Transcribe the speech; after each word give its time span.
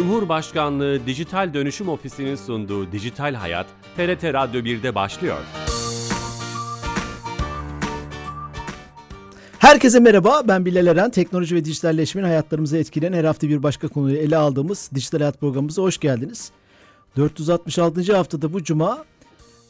Cumhurbaşkanlığı 0.00 1.06
Dijital 1.06 1.54
Dönüşüm 1.54 1.88
Ofisi'nin 1.88 2.34
sunduğu 2.34 2.92
Dijital 2.92 3.34
Hayat, 3.34 3.66
TRT 3.96 4.24
Radyo 4.24 4.60
1'de 4.60 4.94
başlıyor. 4.94 5.38
Herkese 9.58 10.00
merhaba, 10.00 10.42
ben 10.48 10.64
Bilal 10.64 10.86
Eren. 10.86 11.10
Teknoloji 11.10 11.54
ve 11.54 11.64
dijitalleşmenin 11.64 12.26
hayatlarımızı 12.26 12.76
etkileyen 12.76 13.12
her 13.12 13.24
hafta 13.24 13.48
bir 13.48 13.62
başka 13.62 13.88
konuyu 13.88 14.16
ele 14.16 14.36
aldığımız 14.36 14.90
Dijital 14.94 15.18
Hayat 15.18 15.40
programımıza 15.40 15.82
hoş 15.82 15.98
geldiniz. 15.98 16.50
466. 17.16 18.16
haftada 18.16 18.52
bu 18.52 18.62
cuma 18.64 19.04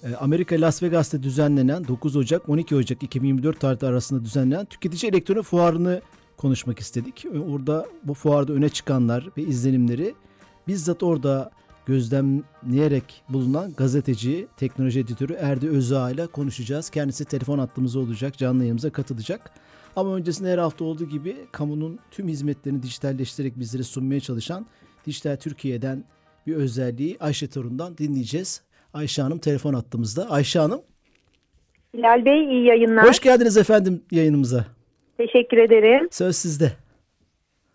e, 0.03 0.15
Amerika 0.15 0.61
Las 0.61 0.83
Vegas'ta 0.83 1.23
düzenlenen 1.23 1.89
9 1.89 2.17
Ocak 2.17 2.49
12 2.49 2.77
Ocak 2.77 3.03
2024 3.03 3.61
tarihi 3.61 3.87
arasında 3.87 4.25
düzenlenen 4.25 4.65
tüketici 4.65 5.11
elektronik 5.11 5.45
fuarını 5.45 6.01
konuşmak 6.41 6.79
istedik. 6.79 7.27
Orada 7.51 7.87
bu 8.03 8.15
fuarda 8.15 8.53
öne 8.53 8.69
çıkanlar 8.69 9.29
ve 9.37 9.43
izlenimleri 9.43 10.15
bizzat 10.69 11.03
orada 11.03 11.51
gözlemleyerek 11.87 13.23
bulunan 13.29 13.73
gazeteci, 13.73 14.47
teknoloji 14.57 15.01
editörü 15.01 15.33
Erdi 15.33 15.69
Özağ 15.69 16.11
ile 16.11 16.27
konuşacağız. 16.27 16.91
Kendisi 16.91 17.25
telefon 17.25 17.59
hattımızda 17.59 17.99
olacak, 17.99 18.39
canlı 18.39 18.63
yayımıza 18.63 18.91
katılacak. 18.91 19.51
Ama 19.97 20.15
öncesinde 20.15 20.53
her 20.53 20.59
hafta 20.59 20.85
olduğu 20.85 21.05
gibi 21.05 21.37
kamunun 21.53 21.99
tüm 22.11 22.29
hizmetlerini 22.29 22.83
dijitalleştirerek 22.83 23.59
bizlere 23.59 23.83
sunmaya 23.83 24.21
çalışan 24.21 24.67
Dijital 25.07 25.37
Türkiye'den 25.37 26.05
bir 26.47 26.55
özelliği 26.55 27.17
Ayşe 27.21 27.49
Torun'dan 27.49 27.99
dinleyeceğiz. 27.99 28.63
Ayşe 28.95 29.23
Hanım 29.23 29.39
telefon 29.39 29.75
attığımızda. 29.75 30.31
Ayşe 30.31 30.59
Hanım. 30.59 30.81
Bilal 31.95 32.25
Bey 32.25 32.45
iyi 32.45 32.67
yayınlar. 32.67 33.09
Hoş 33.09 33.21
geldiniz 33.21 33.57
efendim 33.57 34.03
yayınımıza. 34.11 34.80
Teşekkür 35.21 35.59
ederim. 35.59 36.09
Söz 36.11 36.37
sizde. 36.37 36.73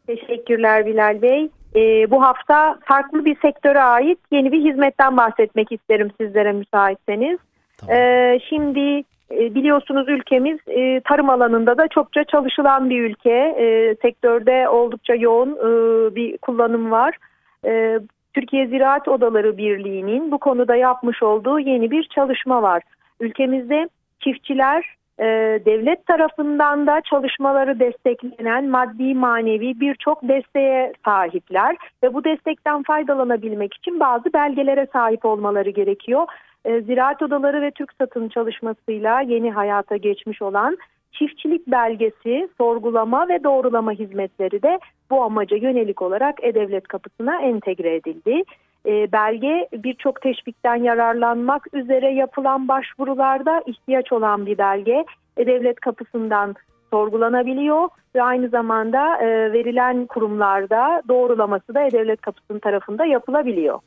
Teşekkürler 0.08 0.86
Bilal 0.86 1.22
Bey. 1.22 1.50
Ee, 1.76 2.12
bu 2.12 2.24
hafta 2.24 2.80
farklı 2.86 3.26
bir 3.26 3.38
sektöre 3.42 3.82
ait 3.82 4.20
yeni 4.32 4.52
bir 4.52 4.72
hizmetten 4.72 5.18
bahsetmek 5.18 5.72
isterim 5.72 6.12
sizlere 6.22 6.52
müsaitseniz. 6.52 7.40
Tamam. 7.78 7.96
Ee, 7.96 8.40
şimdi 8.50 9.04
e, 9.32 9.56
biliyorsunuz 9.56 10.10
ülkemiz 10.10 10.60
e, 10.68 11.02
tarım 11.02 11.30
alanında 11.30 11.78
da 11.78 11.88
çokça 11.88 12.24
çalışılan 12.24 12.90
bir 12.90 13.02
ülke. 13.02 13.56
E, 13.60 13.96
sektörde 14.02 14.70
oldukça 14.70 15.16
yoğun 15.16 15.52
e, 15.52 16.16
bir 16.16 16.38
kullanım 16.38 16.92
var. 16.92 17.18
E, 17.66 18.00
Türkiye 18.34 18.68
Ziraat 18.68 19.08
Odaları 19.08 19.58
Birliği'nin 19.58 20.32
bu 20.32 20.38
konuda 20.38 20.76
yapmış 20.76 21.24
olduğu 21.24 21.60
yeni 21.60 21.92
bir 21.92 22.04
çalışma 22.04 22.62
var. 22.62 22.84
Ülkemizde 23.20 23.90
çiftçiler 24.20 24.96
e, 25.20 25.26
devlet 25.66 26.06
tarafından 26.06 26.88
da 26.88 27.02
çalışmaları 27.02 27.80
desteklenen 27.80 28.70
maddi 28.70 29.14
manevi 29.14 29.80
birçok 29.80 30.24
desteğe 30.24 30.94
sahipler 31.06 31.76
ve 32.04 32.14
bu 32.14 32.24
destekten 32.24 32.84
faydalanabilmek 32.84 33.74
için 33.74 34.00
bazı 34.00 34.34
belgelere 34.34 34.88
sahip 34.94 35.26
olmaları 35.26 35.70
gerekiyor. 35.70 36.28
E, 36.66 36.82
Ziraat 36.82 37.22
Odaları 37.22 37.62
ve 37.62 37.72
Türk 37.72 37.94
Satın 37.94 38.30
çalışmasıyla 38.30 39.22
yeni 39.22 39.52
hayata 39.52 39.98
geçmiş 39.98 40.42
olan 40.42 40.78
çiftçilik 41.12 41.68
belgesi, 41.68 42.50
sorgulama 42.58 43.28
ve 43.28 43.44
doğrulama 43.44 43.92
hizmetleri 43.92 44.62
de 44.62 44.80
bu 45.12 45.24
amaca 45.24 45.58
yönelik 45.58 46.02
olarak 46.02 46.44
E-Devlet 46.44 46.88
kapısına 46.88 47.42
entegre 47.42 47.96
edildi. 47.96 48.44
E, 48.86 49.12
belge 49.12 49.68
birçok 49.74 50.22
teşvikten 50.22 50.76
yararlanmak 50.76 51.74
üzere 51.74 52.14
yapılan 52.14 52.68
başvurularda 52.68 53.64
ihtiyaç 53.66 54.12
olan 54.12 54.46
bir 54.46 54.58
belge. 54.58 55.06
E-Devlet 55.38 55.80
kapısından 55.80 56.56
sorgulanabiliyor 56.92 57.90
ve 58.16 58.24
aynı 58.24 58.50
zamanda 58.50 59.18
e, 59.18 59.54
verilen 59.54 60.06
kurumlarda 60.06 61.04
doğrulaması 61.08 61.74
da 61.74 61.82
E-Devlet 61.82 62.22
kapısının 62.22 62.60
tarafında 62.60 63.06
yapılabiliyor. 63.06 63.80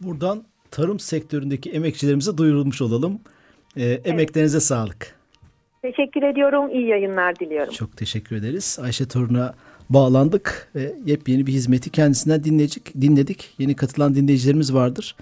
Buradan 0.00 0.42
tarım 0.70 0.98
sektöründeki 0.98 1.70
emekçilerimize 1.70 2.36
duyurulmuş 2.36 2.82
olalım. 2.82 3.20
E, 3.76 3.84
emeklerinize 3.84 4.56
evet. 4.56 4.64
sağlık. 4.64 5.22
Teşekkür 5.82 6.22
ediyorum. 6.22 6.70
İyi 6.70 6.86
yayınlar 6.86 7.38
diliyorum. 7.38 7.72
Çok 7.72 7.96
teşekkür 7.96 8.36
ederiz. 8.36 8.78
Ayşe 8.82 9.08
Torun'a 9.08 9.54
bağlandık 9.94 10.70
ve 10.74 10.94
yepyeni 11.04 11.46
bir 11.46 11.52
hizmeti 11.52 11.90
kendisinden 11.90 12.44
dinledik. 12.44 13.00
dinledik. 13.00 13.54
Yeni 13.58 13.76
katılan 13.76 14.14
dinleyicilerimiz 14.14 14.74
vardır. 14.74 15.16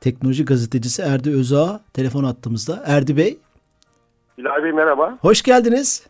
Teknoloji 0.00 0.44
gazetecisi 0.44 1.02
Erdi 1.02 1.30
Özağ 1.30 1.80
telefon 1.92 2.24
attığımızda. 2.24 2.82
Erdi 2.86 3.16
Bey. 3.16 3.38
Bilal 4.38 4.64
Bey 4.64 4.72
merhaba. 4.72 5.18
Hoş 5.20 5.42
geldiniz. 5.42 6.06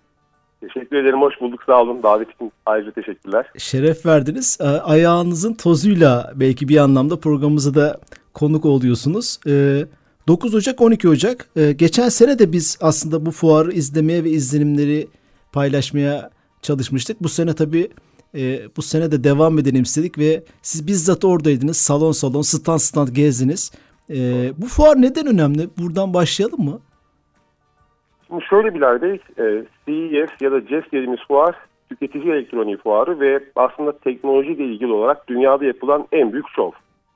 Teşekkür 0.60 0.97
ederim. 0.97 1.20
Hoş 1.20 1.41
bulduk. 1.41 1.62
Sağ 1.66 1.82
olun. 1.82 2.03
Davet 2.03 2.34
için 2.34 2.53
ayrıca 2.66 2.91
teşekkürler. 2.91 3.47
Şeref 3.59 4.06
verdiniz. 4.06 4.59
Ayağınızın 4.84 5.54
tozuyla 5.54 6.32
belki 6.37 6.69
bir 6.69 6.76
anlamda 6.76 7.20
programımıza 7.20 7.75
da 7.75 8.00
konuk 8.34 8.65
oluyorsunuz. 8.65 9.38
Ee, 9.47 9.84
9 10.28 10.54
Ocak 10.54 10.81
12 10.81 11.09
Ocak. 11.09 11.49
Ee, 11.56 11.72
geçen 11.72 12.09
sene 12.09 12.38
de 12.38 12.53
biz 12.53 12.78
aslında 12.82 13.26
bu 13.26 13.31
fuarı 13.31 13.72
izlemeye 13.72 14.25
ve 14.25 14.31
izlenimleri 14.31 15.09
paylaşmaya 15.53 16.31
çalışmıştık. 16.62 17.22
Bu 17.22 17.28
sene 17.28 17.54
tabii 17.54 17.88
e, 18.34 18.41
bu 18.76 18.82
sene 18.82 19.12
de 19.12 19.25
devam 19.25 19.59
edelim 19.59 19.82
istedik 19.82 20.19
ve 20.19 20.43
siz 20.62 20.87
bizzat 20.87 21.25
oradaydınız. 21.25 21.76
Salon 21.76 22.12
salon, 22.12 22.43
stand 22.43 22.78
stand 22.78 23.09
gezdiniz. 23.09 23.72
E, 24.10 24.16
bu 24.59 24.66
fuar 24.66 25.03
neden 25.03 25.26
önemli? 25.26 25.69
Buradan 25.78 26.15
başlayalım 26.15 26.65
mı? 26.65 26.81
Şimdi 28.26 28.44
şöyle 28.44 28.75
Bilal 28.75 29.03
e, 29.03 29.20
CES 29.87 30.31
ya 30.41 30.53
da 30.53 30.66
CES 30.66 30.84
dediğimiz 30.93 31.20
fuar 31.28 31.54
tüketici 31.88 32.32
elektroniği 32.32 32.76
fuarı 32.76 33.20
ve 33.20 33.44
aslında 33.56 33.99
teknolojiyle 33.99 34.65
ilgili 34.65 34.93
olarak 34.93 35.28
dünyada 35.28 35.65
yapılan 35.65 36.06
en 36.12 36.32
büyük 36.32 36.49
şov. 36.49 36.70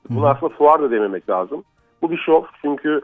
Bunu 0.09 0.27
aslında 0.27 0.53
fuar 0.53 0.81
da 0.81 0.91
dememek 0.91 1.29
lazım. 1.29 1.63
Bu 2.01 2.11
bir 2.11 2.17
şov 2.17 2.43
çünkü 2.61 3.01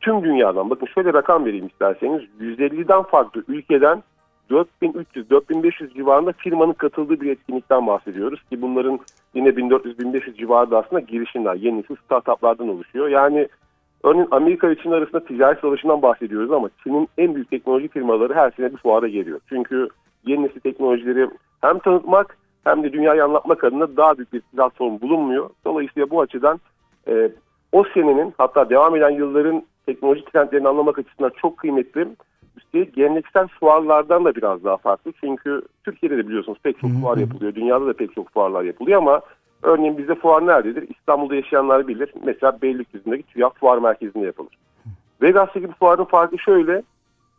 tüm 0.00 0.24
dünyadan 0.24 0.70
bakın 0.70 0.86
şöyle 0.94 1.12
rakam 1.12 1.44
vereyim 1.44 1.66
isterseniz 1.66 2.22
150'den 2.40 3.02
farklı 3.02 3.44
ülkeden 3.48 4.02
4300-4500 4.50 5.94
civarında 5.94 6.32
firmanın 6.32 6.72
katıldığı 6.72 7.20
bir 7.20 7.30
etkinlikten 7.30 7.86
bahsediyoruz 7.86 8.42
ki 8.42 8.62
bunların 8.62 8.98
yine 9.34 9.48
1400-1500 9.48 10.36
civarında 10.36 10.78
aslında 10.78 11.00
girişimler, 11.00 11.54
yeni 11.54 11.78
nesil 11.78 11.96
startuplardan 12.04 12.68
oluşuyor. 12.68 13.08
Yani 13.08 13.48
örneğin 14.04 14.28
Amerika 14.30 14.68
ve 14.68 14.76
Çin 14.76 14.90
arasında 14.90 15.24
ticaret 15.24 15.60
savaşından 15.60 16.02
bahsediyoruz 16.02 16.52
ama 16.52 16.70
Çin'in 16.82 17.08
en 17.18 17.34
büyük 17.34 17.50
teknoloji 17.50 17.88
firmaları 17.88 18.34
her 18.34 18.50
sene 18.50 18.72
bir 18.72 18.76
fuara 18.76 19.08
geliyor. 19.08 19.40
Çünkü 19.48 19.88
yeni 20.26 20.42
nesil 20.42 20.60
teknolojileri 20.60 21.28
hem 21.60 21.78
tanıtmak 21.78 22.38
hem 22.64 22.82
de 22.82 22.92
dünyayı 22.92 23.24
anlatmak 23.24 23.64
adına 23.64 23.96
daha 23.96 24.18
büyük 24.18 24.32
bir 24.32 24.40
platform 24.40 25.00
bulunmuyor. 25.00 25.50
Dolayısıyla 25.64 26.10
bu 26.10 26.20
açıdan 26.20 26.60
e, 27.08 27.30
o 27.72 27.84
senenin 27.94 28.34
hatta 28.38 28.70
devam 28.70 28.96
eden 28.96 29.10
yılların 29.10 29.62
teknoloji 29.86 30.24
trendlerini 30.24 30.68
anlamak 30.68 30.98
açısından 30.98 31.32
çok 31.36 31.56
kıymetli. 31.56 32.08
Üstelik 32.56 32.94
geleneksel 32.94 33.48
fuarlardan 33.48 34.24
da 34.24 34.34
biraz 34.34 34.64
daha 34.64 34.76
farklı. 34.76 35.12
Çünkü 35.20 35.62
Türkiye'de 35.84 36.16
de 36.16 36.28
biliyorsunuz 36.28 36.58
pek 36.62 36.80
çok 36.80 36.90
fuar 36.90 37.16
yapılıyor. 37.16 37.54
Dünyada 37.54 37.86
da 37.86 37.92
pek 37.92 38.14
çok 38.14 38.30
fuarlar 38.30 38.62
yapılıyor 38.62 38.98
ama 38.98 39.20
örneğin 39.62 39.98
bizde 39.98 40.14
fuar 40.14 40.46
nerededir? 40.46 40.88
İstanbul'da 40.88 41.34
yaşayanlar 41.34 41.88
bilir. 41.88 42.12
Mesela 42.24 42.58
Beylikdüzü'ndeki 42.62 43.22
TÜYAP 43.22 43.58
Fuar 43.58 43.78
Merkezi'nde 43.78 44.26
yapılır. 44.26 44.52
Vegas'taki 45.22 45.68
bu 45.68 45.72
fuarın 45.72 46.04
farkı 46.04 46.38
şöyle. 46.38 46.82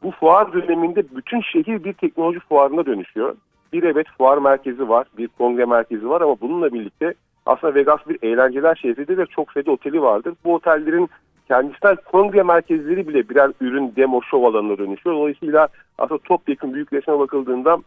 Bu 0.04 0.12
fuar 0.12 0.54
döneminde 0.54 1.04
bütün 1.16 1.42
şehir 1.42 1.84
bir 1.84 1.94
teknoloji 1.94 2.40
fuarına 2.40 2.86
dönüşüyor. 2.86 3.36
Bir 3.74 3.84
evet 3.84 4.08
fuar 4.18 4.38
merkezi 4.38 4.90
var, 4.90 5.08
bir 5.18 5.28
kongre 5.28 5.66
merkezi 5.66 6.10
var 6.10 6.22
ama 6.22 6.36
bununla 6.42 6.74
birlikte 6.74 7.14
aslında 7.46 7.76
Vegas 7.76 8.00
bir 8.10 8.18
eğlenceler 8.22 8.76
şehridir 8.76 9.18
ve 9.18 9.26
çok 9.26 9.52
sayıda 9.52 9.72
oteli 9.72 10.02
vardır. 10.02 10.34
Bu 10.46 10.54
otellerin 10.54 11.10
kendisel 11.48 11.96
kongre 11.96 12.44
merkezleri 12.44 13.08
bile 13.08 13.30
birer 13.30 13.52
ürün 13.62 13.94
demo 13.96 14.22
şov 14.32 14.44
alanına 14.44 14.78
dönüşüyor. 14.78 15.16
Dolayısıyla 15.16 15.68
aslında 15.98 16.22
topyekun 16.24 16.74
büyük 16.74 16.94
resme 16.94 17.20
bakıldığında 17.20 17.78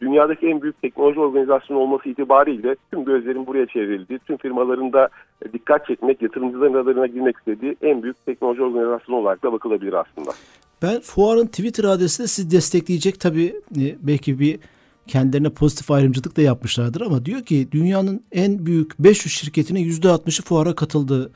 dünyadaki 0.00 0.46
en 0.46 0.62
büyük 0.62 0.82
teknoloji 0.82 1.20
organizasyonu 1.20 1.80
olması 1.80 2.08
itibariyle 2.08 2.76
tüm 2.90 3.04
gözlerin 3.04 3.46
buraya 3.46 3.66
çevrildiği, 3.66 4.18
tüm 4.18 4.36
firmaların 4.36 4.92
da 4.92 5.08
dikkat 5.52 5.86
çekmek, 5.86 6.22
yatırımcıların 6.22 6.74
radarına 6.74 7.06
girmek 7.06 7.36
istediği 7.36 7.76
en 7.82 8.02
büyük 8.02 8.26
teknoloji 8.26 8.62
organizasyonu 8.62 9.20
olarak 9.20 9.42
da 9.42 9.52
bakılabilir 9.52 9.92
aslında. 9.92 10.30
Ben 10.82 11.00
fuarın 11.00 11.46
Twitter 11.46 11.84
adresi 11.84 12.22
de 12.22 12.26
sizi 12.26 12.50
destekleyecek 12.50 13.20
tabii 13.20 13.54
e, 13.76 13.84
belki 14.02 14.38
bir 14.38 14.58
kendilerine 15.06 15.50
pozitif 15.50 15.90
ayrımcılık 15.90 16.36
da 16.36 16.42
yapmışlardır 16.42 17.00
ama 17.00 17.24
diyor 17.24 17.42
ki 17.42 17.68
dünyanın 17.72 18.24
en 18.32 18.66
büyük 18.66 18.98
500 18.98 19.34
şirketinin 19.34 19.90
%60'ı 19.90 20.44
fuara 20.44 20.74
katıldı 20.74 21.30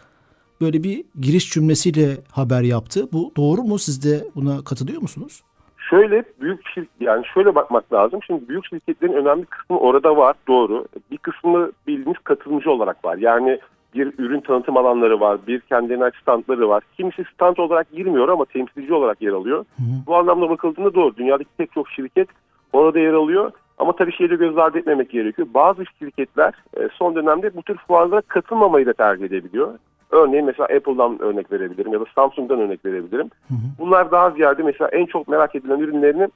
böyle 0.61 0.83
bir 0.83 1.05
giriş 1.21 1.51
cümlesiyle 1.51 2.07
haber 2.33 2.63
yaptı. 2.63 3.09
Bu 3.13 3.33
doğru 3.37 3.63
mu? 3.63 3.79
Siz 3.79 4.05
de 4.05 4.25
buna 4.35 4.65
katılıyor 4.65 5.03
musunuz? 5.03 5.43
Şöyle 5.91 6.25
büyük 6.41 6.69
şirket 6.75 6.91
yani 7.01 7.27
şöyle 7.35 7.55
bakmak 7.55 7.93
lazım. 7.93 8.21
Şimdi 8.27 8.49
büyük 8.49 8.67
şirketlerin 8.67 9.13
önemli 9.13 9.45
kısmı 9.45 9.79
orada 9.79 10.17
var 10.17 10.37
doğru. 10.49 10.87
Bir 11.11 11.19
kısmı 11.19 11.71
bildiğiniz 11.87 12.19
katılımcı 12.25 12.71
olarak 12.71 13.05
var. 13.05 13.17
Yani 13.17 13.59
bir 13.95 14.13
ürün 14.19 14.41
tanıtım 14.41 14.77
alanları 14.77 15.21
var, 15.21 15.39
bir 15.47 15.61
kendilerine 15.61 16.05
ait 16.05 16.15
standları 16.23 16.69
var. 16.69 16.83
Kimisi 16.97 17.25
stand 17.35 17.57
olarak 17.57 17.93
girmiyor 17.93 18.29
ama 18.29 18.45
temsilci 18.45 18.95
olarak 18.95 19.23
yer 19.23 19.33
alıyor. 19.33 19.65
Hı 19.77 19.83
hı. 19.83 20.07
Bu 20.07 20.17
anlamda 20.17 20.51
bakıldığında 20.51 20.95
doğru. 20.95 21.17
Dünyadaki 21.17 21.51
pek 21.59 21.73
çok 21.73 21.89
şirket 21.91 22.29
orada 22.73 22.99
yer 22.99 23.13
alıyor. 23.13 23.53
Ama 23.79 23.97
tabii 23.97 24.13
şeyi 24.13 24.31
de 24.31 24.37
göz 24.37 24.59
ardı 24.59 24.79
etmemek 24.79 25.11
gerekiyor. 25.11 25.49
Bazı 25.55 25.85
şirketler 25.99 26.55
e, 26.77 26.89
son 26.93 27.15
dönemde 27.15 27.57
bu 27.57 27.63
tür 27.63 27.77
fuarlara 27.77 28.21
katılmamayı 28.21 28.87
da 28.87 28.93
tercih 28.93 29.25
edebiliyor. 29.25 29.79
Örneğin 30.11 30.47
mesela 30.47 30.65
Apple'dan 30.65 31.23
örnek 31.23 31.53
verebilirim 31.53 31.93
ya 31.93 32.01
da 32.01 32.05
Samsung'dan 32.15 32.61
örnek 32.61 32.85
verebilirim. 32.85 33.31
Hı 33.49 33.55
hı. 33.55 33.59
Bunlar 33.79 34.11
daha 34.11 34.31
ziyade 34.31 34.63
mesela 34.63 34.89
en 34.89 35.07
çok 35.07 35.29
merak 35.29 35.55
edilen 35.55 35.79
ürünlerini 35.79 36.29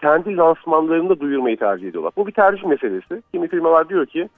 kendi 0.00 0.36
lansmanlarında 0.36 1.20
duyurmayı 1.20 1.56
tercih 1.56 1.88
ediyorlar. 1.88 2.12
Bu 2.16 2.26
bir 2.26 2.32
tercih 2.32 2.64
meselesi. 2.64 3.22
Kimi 3.32 3.48
firmalar 3.48 3.88
diyor 3.88 4.06
ki 4.06 4.28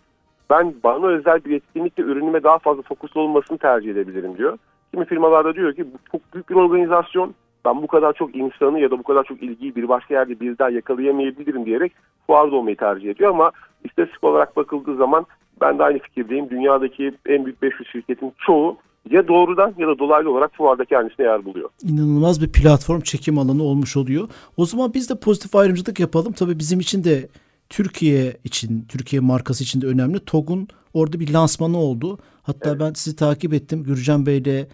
ben 0.50 0.74
bana 0.84 1.06
özel 1.06 1.44
bir 1.44 1.56
etkinlikte 1.56 2.02
ürünüme 2.02 2.42
daha 2.42 2.58
fazla 2.58 2.82
fokuslu 2.82 3.20
olmasını 3.20 3.58
tercih 3.58 3.90
edebilirim 3.90 4.38
diyor. 4.38 4.58
Kimi 4.90 5.04
firmalarda 5.04 5.54
diyor 5.54 5.74
ki 5.74 5.84
bu 5.84 5.98
çok 6.12 6.34
büyük 6.34 6.50
bir 6.50 6.54
organizasyon. 6.54 7.34
Ben 7.64 7.82
bu 7.82 7.86
kadar 7.86 8.12
çok 8.12 8.36
insanı 8.36 8.80
ya 8.80 8.90
da 8.90 8.98
bu 8.98 9.02
kadar 9.02 9.24
çok 9.24 9.42
ilgiyi 9.42 9.76
bir 9.76 9.88
başka 9.88 10.14
yerde 10.14 10.40
bir 10.40 10.58
daha 10.58 10.70
yakalayamayabilirim 10.70 11.66
diyerek 11.66 11.92
fuarda 12.26 12.56
olmayı 12.56 12.76
tercih 12.76 13.10
ediyor 13.10 13.30
ama 13.30 13.50
istatistik 13.84 14.24
olarak 14.24 14.56
bakıldığı 14.56 14.96
zaman 14.96 15.26
ben 15.60 15.78
de 15.78 15.82
aynı 15.82 15.99
fikirdeyim. 15.99 16.50
Dünyadaki 16.50 17.12
en 17.26 17.44
büyük 17.44 17.62
500 17.62 17.88
şirketin 17.93 18.32
çoğu 18.46 18.76
ya 19.10 19.28
doğrudan 19.28 19.75
ya 19.78 19.88
da 19.88 19.99
dolaylı 19.99 20.31
olarak 20.31 20.54
fuarda 20.54 20.84
kendisine 20.84 21.26
yer 21.26 21.44
buluyor. 21.44 21.70
İnanılmaz 21.82 22.43
bir 22.43 22.52
platform 22.52 23.00
çekim 23.00 23.38
alanı 23.38 23.62
olmuş 23.62 23.96
oluyor. 23.96 24.28
O 24.56 24.66
zaman 24.66 24.94
biz 24.94 25.10
de 25.10 25.20
pozitif 25.20 25.56
ayrımcılık 25.56 26.00
yapalım. 26.00 26.32
Tabii 26.32 26.58
bizim 26.58 26.81
için 26.81 27.04
de 27.04 27.28
Türkiye 27.69 28.37
için, 28.44 28.87
Türkiye 28.88 29.20
markası 29.20 29.64
için 29.64 29.81
de 29.81 29.87
önemli. 29.87 30.20
TOG'un 30.20 30.69
orada 30.94 31.20
bir 31.20 31.32
lansmanı 31.32 31.78
oldu. 31.78 32.19
Hatta 32.43 32.70
evet. 32.70 32.81
ben 32.81 32.93
sizi 32.93 33.16
takip 33.16 33.55
ettim. 33.55 33.82
Gürcan 33.84 34.26
Bey'le 34.26 34.66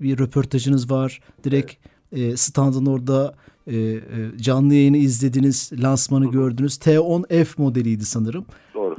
bir 0.00 0.18
röportajınız 0.18 0.90
var. 0.90 1.20
Direkt 1.44 1.72
evet. 2.12 2.32
e, 2.32 2.36
standın 2.36 2.86
orada 2.86 3.34
e, 3.66 3.76
e, 3.76 4.00
canlı 4.36 4.74
yayını 4.74 4.96
izlediniz, 4.96 5.72
lansmanı 5.82 6.26
Hı. 6.26 6.30
gördünüz. 6.30 6.76
T10F 6.76 7.62
modeliydi 7.62 8.04
sanırım. 8.04 8.46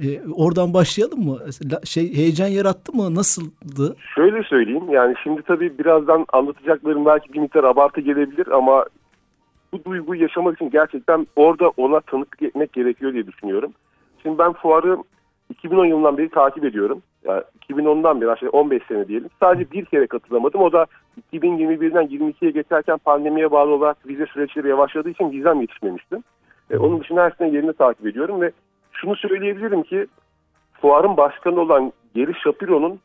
E, 0.04 0.32
oradan 0.36 0.74
başlayalım 0.74 1.20
mı? 1.26 1.38
Şey 1.84 2.16
heyecan 2.16 2.48
yarattı 2.48 2.94
mı? 2.94 3.16
Nasıldı? 3.16 3.96
Şöyle 4.16 4.44
söyleyeyim. 4.44 4.90
Yani 4.90 5.16
şimdi 5.24 5.42
tabii 5.42 5.80
birazdan 5.80 6.26
anlatacaklarım 6.34 7.06
belki 7.06 7.34
bir 7.34 7.40
miktar 7.40 7.64
abartı 7.64 8.02
gelebilir 8.02 8.48
ama 8.48 8.86
bu 9.74 9.84
duyguyu 9.84 10.22
yaşamak 10.22 10.56
için 10.56 10.70
gerçekten 10.70 11.28
orada 11.36 11.70
ona 11.70 12.00
tanıklık 12.00 12.42
etmek 12.42 12.74
gerekiyor 12.74 13.14
diye 13.14 13.28
düşünüyorum. 13.28 13.74
Şimdi 14.24 14.38
ben 14.38 14.54
fuarı 14.54 14.98
2010 15.50 15.86
yılından 15.86 16.18
beri 16.18 16.30
takip 16.30 16.66
ediyorum. 16.66 17.02
Yani 17.24 17.44
2010'dan 17.70 18.22
beri 18.22 18.32
aşağı 18.32 18.50
15 18.50 18.84
sene 18.88 19.08
diyelim. 19.08 19.30
Sadece 19.40 19.72
bir 19.72 19.86
kere 19.86 20.08
katılamadım. 20.08 20.62
O 20.62 20.72
da 20.72 20.86
2021'den 21.34 22.08
22'ye 22.08 22.52
geçerken 22.52 22.98
pandemiye 22.98 23.52
bağlı 23.52 23.72
olarak 23.72 24.08
vize 24.08 24.26
süreçleri 24.26 24.68
yavaşladığı 24.68 25.10
için 25.10 25.32
vizem 25.32 25.62
yetişmemişti. 25.62 26.18
E, 26.72 26.78
onun 26.78 27.00
dışında 27.00 27.24
her 27.24 27.32
sene 27.32 27.50
yerini 27.50 27.74
takip 27.74 28.08
ediyorum 28.08 28.42
ve 28.42 28.52
şunu 29.02 29.16
söyleyebilirim 29.16 29.84
ki 29.84 30.08
fuarın 30.82 31.18
başkanı 31.18 31.62
olan 31.62 31.94
Geri 32.16 32.34
Shapiro'nun 32.34 33.00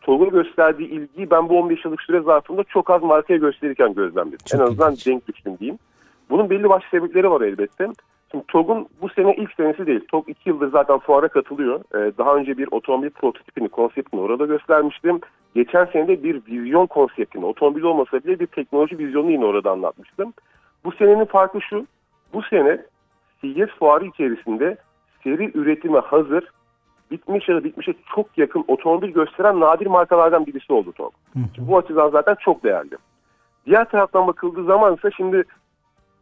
TOG'a 0.00 0.24
gösterdiği 0.24 0.88
ilgiyi 0.88 1.30
ben 1.30 1.48
bu 1.48 1.58
15 1.58 1.84
yıllık 1.84 2.02
süre 2.02 2.20
zarfında 2.20 2.64
çok 2.64 2.90
az 2.90 3.02
markaya 3.02 3.36
gösterirken 3.36 3.94
gözlemledim. 3.94 4.38
Çok 4.46 4.60
en 4.60 4.64
azından 4.64 4.92
ilginç. 4.92 5.06
denk 5.06 5.28
düştüm 5.28 5.58
diyeyim. 5.58 5.78
Bunun 6.30 6.50
belli 6.50 6.68
başlı 6.68 6.88
sebepleri 6.90 7.30
var 7.30 7.40
elbette. 7.40 7.86
Şimdi 8.30 8.44
TOG'un 8.48 8.88
bu 9.02 9.08
sene 9.08 9.34
ilk 9.34 9.52
senesi 9.52 9.86
değil. 9.86 10.00
TOG 10.08 10.28
iki 10.28 10.48
yıldır 10.48 10.70
zaten 10.70 10.98
fuara 10.98 11.28
katılıyor. 11.28 11.80
Ee, 11.94 12.12
daha 12.18 12.36
önce 12.36 12.58
bir 12.58 12.68
otomobil 12.70 13.10
prototipini, 13.10 13.68
konseptini 13.68 14.20
orada 14.20 14.46
göstermiştim. 14.46 15.20
Geçen 15.54 15.84
sene 15.84 16.08
de 16.08 16.22
bir 16.22 16.42
vizyon 16.46 16.86
konseptini, 16.86 17.46
otomobil 17.46 17.82
olmasa 17.82 18.18
bile 18.24 18.40
bir 18.40 18.46
teknoloji 18.46 18.98
vizyonunu 18.98 19.30
yine 19.30 19.44
orada 19.44 19.70
anlatmıştım. 19.70 20.32
Bu 20.84 20.92
senenin 20.92 21.24
farkı 21.24 21.60
şu, 21.60 21.86
bu 22.32 22.42
sene 22.42 22.80
CES 23.40 23.68
fuarı 23.78 24.06
içerisinde 24.06 24.76
seri 25.24 25.50
üretime 25.54 25.98
hazır, 25.98 26.44
bitmiş 27.10 27.48
ya 27.48 27.56
da 27.56 27.64
bitmişe 27.64 27.94
çok 28.14 28.38
yakın 28.38 28.64
otomobil 28.68 29.08
gösteren 29.08 29.60
nadir 29.60 29.86
markalardan 29.86 30.46
birisi 30.46 30.72
oldu 30.72 30.92
TOG. 30.92 31.12
Bu 31.58 31.78
açıdan 31.78 32.10
zaten 32.10 32.36
çok 32.40 32.64
değerli. 32.64 32.96
Diğer 33.66 33.90
taraftan 33.90 34.26
bakıldığı 34.26 34.64
zaman 34.64 34.94
ise 34.94 35.10
şimdi 35.16 35.44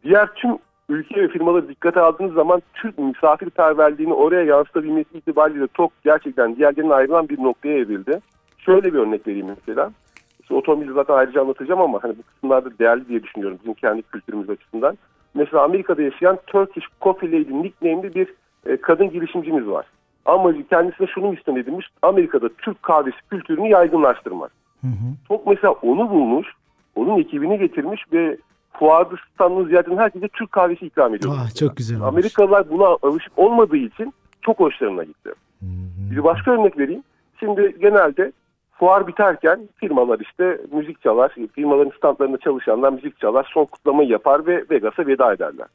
diğer 0.03 0.33
tüm 0.33 0.57
ülke 0.89 1.21
ve 1.21 1.27
firmaları 1.27 1.69
dikkate 1.69 1.99
aldığınız 1.99 2.33
zaman 2.33 2.61
Türk 2.73 2.97
misafirperverliğini 2.97 4.13
oraya 4.13 4.43
yansıtabilmesi 4.43 5.17
itibariyle 5.17 5.67
TOK 5.67 5.91
gerçekten 6.03 6.55
diğerlerinden 6.55 6.95
ayrılan 6.95 7.29
bir 7.29 7.43
noktaya 7.43 7.77
evrildi. 7.77 8.19
Şöyle 8.57 8.93
bir 8.93 8.99
örnek 8.99 9.27
vereyim 9.27 9.47
mesela. 9.47 9.91
İşte 10.41 10.55
otomobili 10.55 10.93
zaten 10.93 11.13
ayrıca 11.13 11.41
anlatacağım 11.41 11.81
ama 11.81 12.03
hani 12.03 12.17
bu 12.17 12.23
kısımlarda 12.23 12.79
değerli 12.79 13.07
diye 13.07 13.23
düşünüyorum 13.23 13.57
bizim 13.61 13.73
kendi 13.73 14.01
kültürümüz 14.01 14.49
açısından. 14.49 14.97
Mesela 15.33 15.63
Amerika'da 15.63 16.01
yaşayan 16.01 16.39
Turkish 16.47 16.87
Coffee 17.01 17.31
Lady 17.31 17.63
nickname'li 17.63 18.15
bir 18.15 18.33
e, 18.67 18.77
kadın 18.77 19.09
girişimcimiz 19.09 19.67
var. 19.67 19.85
Amacı 20.25 20.67
kendisine 20.67 21.07
şunu 21.07 21.29
misyon 21.29 21.55
edilmiş. 21.55 21.87
Amerika'da 22.01 22.49
Türk 22.49 22.83
kahvesi 22.83 23.17
kültürünü 23.29 23.67
yaygınlaştırmak. 23.67 24.51
Hı 24.81 24.87
hı. 24.87 25.27
Tok 25.27 25.47
mesela 25.47 25.71
onu 25.71 26.09
bulmuş, 26.09 26.47
onun 26.95 27.19
ekibini 27.19 27.59
getirmiş 27.59 28.01
ve 28.13 28.37
fuarda 28.73 29.15
standını 29.33 29.67
ziyaret 29.67 29.87
eden 29.87 29.97
herkese 29.97 30.27
Türk 30.27 30.51
kahvesi 30.51 30.85
ikram 30.85 31.15
ediyor. 31.15 31.33
Ah, 31.37 31.55
çok 31.55 31.77
güzel 31.77 31.97
olmuş. 31.97 32.07
Amerikalılar 32.07 32.69
buna 32.69 32.97
alışık 33.01 33.39
olmadığı 33.39 33.77
için 33.77 34.13
çok 34.41 34.59
hoşlarına 34.59 35.03
gitti. 35.03 35.33
Hmm. 35.59 36.11
Bir 36.11 36.23
başka 36.23 36.51
örnek 36.51 36.79
vereyim. 36.79 37.03
Şimdi 37.39 37.75
genelde 37.81 38.31
fuar 38.71 39.07
biterken 39.07 39.59
firmalar 39.75 40.19
işte 40.19 40.61
müzik 40.71 41.01
çalar, 41.01 41.35
firmaların 41.53 41.97
standlarında 41.97 42.37
çalışanlar 42.37 42.93
müzik 42.93 43.19
çalar, 43.19 43.49
son 43.53 43.65
kutlamayı 43.65 44.09
yapar 44.09 44.47
ve 44.47 44.65
Vegas'a 44.71 45.07
veda 45.07 45.33
ederler. 45.33 45.67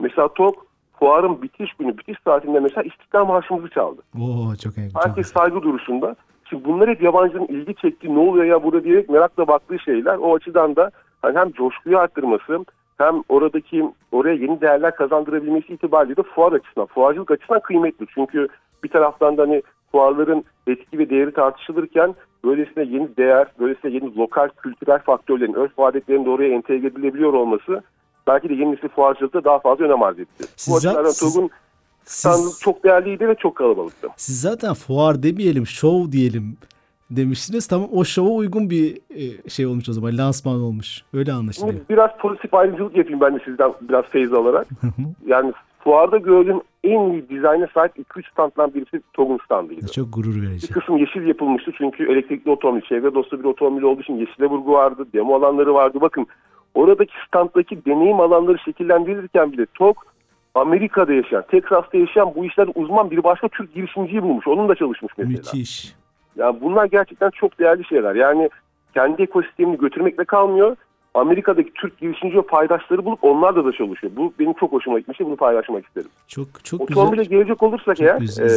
Mesela 0.00 0.28
TOK 0.28 0.66
fuarın 0.98 1.42
bitiş 1.42 1.72
günü, 1.72 1.98
bitiş 1.98 2.16
saatinde 2.24 2.60
mesela 2.60 2.82
İstiklal 2.82 3.26
Marşımızı 3.26 3.68
çaldı. 3.68 4.02
Oo, 4.20 4.56
çok 4.62 4.76
iyi. 4.78 4.88
Herkes 5.04 5.32
saygı 5.32 5.62
duruşunda. 5.62 6.16
Şimdi 6.50 6.64
bunlar 6.64 6.88
hep 6.88 7.02
yabancının 7.02 7.46
ilgi 7.46 7.74
çektiği 7.74 8.14
ne 8.14 8.18
oluyor 8.18 8.44
ya 8.44 8.62
burada 8.62 8.84
diyerek 8.84 9.08
merakla 9.08 9.48
baktığı 9.48 9.78
şeyler. 9.78 10.16
O 10.16 10.34
açıdan 10.34 10.76
da 10.76 10.90
hani 11.22 11.38
hem 11.38 11.52
coşkuyu 11.52 11.98
arttırması 11.98 12.64
hem 12.98 13.22
oradaki 13.28 13.92
oraya 14.12 14.34
yeni 14.34 14.60
değerler 14.60 14.94
kazandırabilmesi 14.94 15.72
itibariyle 15.72 16.16
de 16.16 16.22
fuar 16.22 16.52
açısından, 16.52 16.86
fuarcılık 16.86 17.30
açısından 17.30 17.60
kıymetli. 17.60 18.06
Çünkü 18.14 18.48
bir 18.84 18.88
taraftan 18.88 19.36
da 19.36 19.42
hani 19.42 19.62
fuarların 19.92 20.44
etki 20.66 20.98
ve 20.98 21.10
değeri 21.10 21.32
tartışılırken 21.32 22.14
böylesine 22.44 22.84
yeni 22.84 23.16
değer, 23.16 23.46
böylesine 23.60 23.90
yeni 23.90 24.16
lokal 24.16 24.48
kültürel 24.62 24.98
faktörlerin, 24.98 25.54
örf 25.54 25.78
adetlerin 25.78 26.24
de 26.24 26.30
oraya 26.30 26.54
entegre 26.54 26.86
edilebiliyor 26.86 27.32
olması 27.32 27.82
belki 28.26 28.48
de 28.48 28.54
yeni 28.54 28.72
nesil 28.72 28.88
fuarcılıkta 28.88 29.44
daha 29.44 29.58
fazla 29.58 29.84
önem 29.84 30.02
arz 30.02 30.18
etti. 30.18 30.44
Siz 30.56 30.74
Bu 30.74 30.76
açıdan 30.76 31.04
TOG'un 31.20 31.50
siz, 32.04 32.60
çok 32.60 32.84
değerliydi 32.84 33.28
ve 33.28 33.34
çok 33.34 33.56
kalabalıktı. 33.56 34.08
Siz 34.16 34.40
zaten 34.40 34.74
fuar 34.74 35.22
demeyelim, 35.22 35.66
show 35.66 36.12
diyelim 36.12 36.56
demiştiniz. 37.10 37.66
Tamam 37.66 37.88
o 37.92 38.04
şova 38.04 38.30
uygun 38.30 38.70
bir 38.70 38.98
e, 39.10 39.48
şey 39.48 39.66
olmuş 39.66 39.88
o 39.88 39.92
zaman. 39.92 40.18
Lansman 40.18 40.60
olmuş. 40.60 41.02
Öyle 41.14 41.32
anlaşılıyor. 41.32 41.72
Şimdi 41.72 41.88
biraz 41.90 42.10
pozitif 42.18 42.54
ayrımcılık 42.54 42.96
yapayım 42.96 43.20
ben 43.20 43.34
de 43.34 43.40
sizden 43.44 43.72
biraz 43.80 44.04
feyiz 44.04 44.32
alarak. 44.32 44.66
yani 45.26 45.52
fuarda 45.84 46.18
gördüğüm 46.18 46.60
en 46.84 47.12
iyi 47.12 47.28
dizayna 47.28 47.68
sahip 47.74 47.92
2-3 47.98 48.30
standdan 48.30 48.74
birisi 48.74 49.02
TOG'un 49.12 49.38
standıydı. 49.44 49.92
Çok 49.92 50.14
gurur 50.14 50.42
verici. 50.42 50.68
Bir 50.68 50.74
kısım 50.74 50.96
yeşil 50.96 51.26
yapılmıştı 51.26 51.72
çünkü 51.78 52.12
elektrikli 52.12 52.50
otomobil, 52.50 52.80
çevre 52.80 53.14
dostu 53.14 53.38
bir 53.38 53.44
otomobil 53.44 53.82
olduğu 53.82 54.00
için 54.00 54.16
yeşile 54.16 54.46
vurgu 54.46 54.72
vardı, 54.72 55.06
demo 55.14 55.34
alanları 55.34 55.74
vardı. 55.74 55.98
Bakın 56.00 56.26
oradaki 56.74 57.14
standdaki 57.28 57.84
deneyim 57.84 58.20
alanları 58.20 58.58
şekillendirirken 58.58 59.52
bile 59.52 59.66
TOG 59.74 59.96
Amerika'da 60.54 61.12
yaşayan, 61.12 61.44
Texas'ta 61.50 61.98
yaşayan 61.98 62.34
bu 62.34 62.44
işlerde 62.44 62.72
uzman 62.74 63.10
bir 63.10 63.24
başka 63.24 63.48
Türk 63.48 63.74
girişimciyi 63.74 64.22
bulmuş. 64.22 64.48
Onun 64.48 64.68
da 64.68 64.74
çalışmış 64.74 65.12
mesela. 65.18 65.36
Müthiş. 65.36 65.94
Yani 66.36 66.60
bunlar 66.60 66.84
gerçekten 66.84 67.30
çok 67.30 67.58
değerli 67.58 67.84
şeyler. 67.84 68.14
Yani 68.14 68.50
kendi 68.94 69.22
ekosistemini 69.22 69.78
götürmekle 69.78 70.24
kalmıyor. 70.24 70.76
Amerika'daki 71.14 71.72
Türk 71.74 71.98
girişimci 71.98 72.36
ve 72.36 72.42
paydaşları 72.42 73.04
bulup 73.04 73.24
onlar 73.24 73.64
da 73.64 73.72
çalışıyor. 73.72 74.12
Bu 74.16 74.32
benim 74.38 74.52
çok 74.52 74.72
hoşuma 74.72 74.98
gitmişti. 74.98 75.26
Bunu 75.26 75.36
paylaşmak 75.36 75.86
isterim. 75.86 76.08
Çok 76.28 76.64
çok 76.64 76.80
Otomobile 76.80 77.22
güzel. 77.22 77.36
gelecek 77.36 77.62
olursak 77.62 77.96
çok 77.96 78.06
eğer 78.06 78.20
e, 78.20 78.48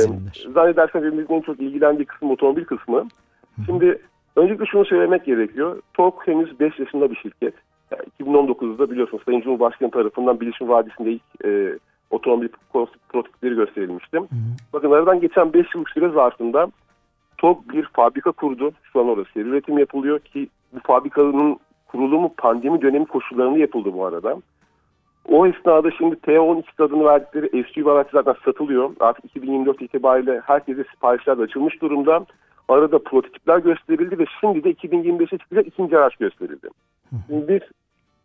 zannedersem 0.53 1.03
hepimizin 1.03 1.33
en 1.33 1.41
çok 1.41 1.59
ilgilendiği 1.59 2.05
kısım 2.05 2.31
otomobil 2.31 2.65
kısmı. 2.65 2.97
Hı. 2.97 3.61
Şimdi 3.65 4.01
öncelikle 4.35 4.65
şunu 4.65 4.85
söylemek 4.85 5.25
gerekiyor. 5.25 5.81
TOK 5.93 6.27
henüz 6.27 6.59
5 6.59 6.79
yaşında 6.79 7.11
bir 7.11 7.15
şirket. 7.15 7.53
Yani 7.91 8.03
2019'da 8.19 8.91
biliyorsunuz 8.91 9.23
Sayın 9.25 9.41
Cumhurbaşkanı 9.41 9.91
tarafından 9.91 10.39
Bilişim 10.39 10.69
Vadisi'nde 10.69 11.11
ilk 11.11 11.45
e, 11.45 11.79
otomobil 12.09 12.47
prototipleri 13.09 13.55
gösterilmişti. 13.55 14.17
Hı. 14.17 14.25
Bakın 14.73 14.91
aradan 14.91 15.19
geçen 15.19 15.53
5 15.53 15.75
yıllık 15.75 15.89
süre 15.89 16.09
zarfında 16.09 16.67
TOG 17.37 17.57
bir 17.73 17.83
fabrika 17.83 18.31
kurdu. 18.31 18.71
Şu 18.93 18.99
an 18.99 19.07
orada 19.07 19.23
seri 19.33 19.43
üretim 19.43 19.77
yapılıyor 19.77 20.19
ki 20.19 20.47
bu 20.73 20.79
fabrikanın 20.83 21.59
kurulumu 21.87 22.33
pandemi 22.37 22.81
dönemi 22.81 23.05
koşullarında 23.05 23.59
yapıldı 23.59 23.93
bu 23.93 24.05
arada. 24.05 24.37
O 25.27 25.47
esnada 25.47 25.91
şimdi 25.91 26.15
T12 26.15 26.63
adını 26.79 27.03
verdikleri 27.03 27.65
SUV 27.73 27.85
araç 27.85 28.07
zaten 28.11 28.35
satılıyor. 28.45 28.89
Artık 28.99 29.25
2024 29.25 29.81
itibariyle 29.81 30.41
herkese 30.45 30.83
siparişler 30.83 31.37
de 31.37 31.41
açılmış 31.41 31.81
durumda. 31.81 32.25
Arada 32.69 32.99
prototipler 32.99 33.57
gösterildi 33.57 34.19
ve 34.19 34.25
şimdi 34.41 34.63
de 34.63 34.71
2025'e 34.71 35.37
çıkacak 35.37 35.67
ikinci 35.67 35.97
araç 35.97 36.15
gösterildi. 36.15 36.67
Biz 37.11 37.61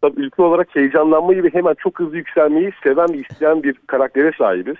tabii 0.03 0.21
ülke 0.21 0.43
olarak 0.43 0.77
heyecanlanmayı 0.77 1.43
ve 1.43 1.49
hemen 1.53 1.75
çok 1.75 1.99
hızlı 1.99 2.17
yükselmeyi 2.17 2.73
seven 2.83 3.09
bir 3.09 3.27
isteyen 3.31 3.63
bir 3.63 3.75
karaktere 3.87 4.33
sahibiz. 4.39 4.77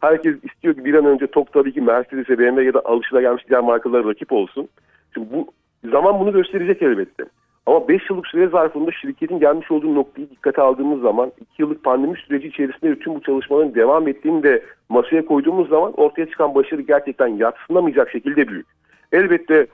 Herkes 0.00 0.36
istiyor 0.42 0.74
ki 0.74 0.84
bir 0.84 0.94
an 0.94 1.06
önce 1.06 1.26
TOG 1.26 1.52
tabii 1.52 1.72
ki 1.72 1.80
Mercedes'e, 1.80 2.38
BMW 2.38 2.64
ya 2.64 2.74
da 2.74 2.82
alışılagelmiş 2.84 3.48
diğer 3.48 3.60
markalara 3.60 4.08
rakip 4.08 4.32
olsun. 4.32 4.68
Şimdi 5.14 5.26
bu 5.32 5.46
zaman 5.90 6.20
bunu 6.20 6.32
gösterecek 6.32 6.82
elbette. 6.82 7.24
Ama 7.66 7.88
5 7.88 8.10
yıllık 8.10 8.26
süre 8.26 8.48
zarfında 8.48 8.90
şirketin 8.92 9.38
gelmiş 9.38 9.70
olduğu 9.70 9.94
noktayı 9.94 10.30
dikkate 10.30 10.62
aldığımız 10.62 11.00
zaman 11.00 11.32
2 11.40 11.62
yıllık 11.62 11.84
pandemi 11.84 12.16
süreci 12.16 12.48
içerisinde 12.48 12.98
tüm 12.98 13.14
bu 13.14 13.20
çalışmaların 13.20 13.74
devam 13.74 14.08
ettiğini 14.08 14.42
de 14.42 14.62
masaya 14.88 15.24
koyduğumuz 15.24 15.68
zaman 15.68 15.92
ortaya 15.92 16.26
çıkan 16.26 16.54
başarı 16.54 16.80
gerçekten 16.80 17.26
yatsınamayacak 17.26 18.10
şekilde 18.10 18.48
büyük. 18.48 18.66
Elbette 19.12 19.66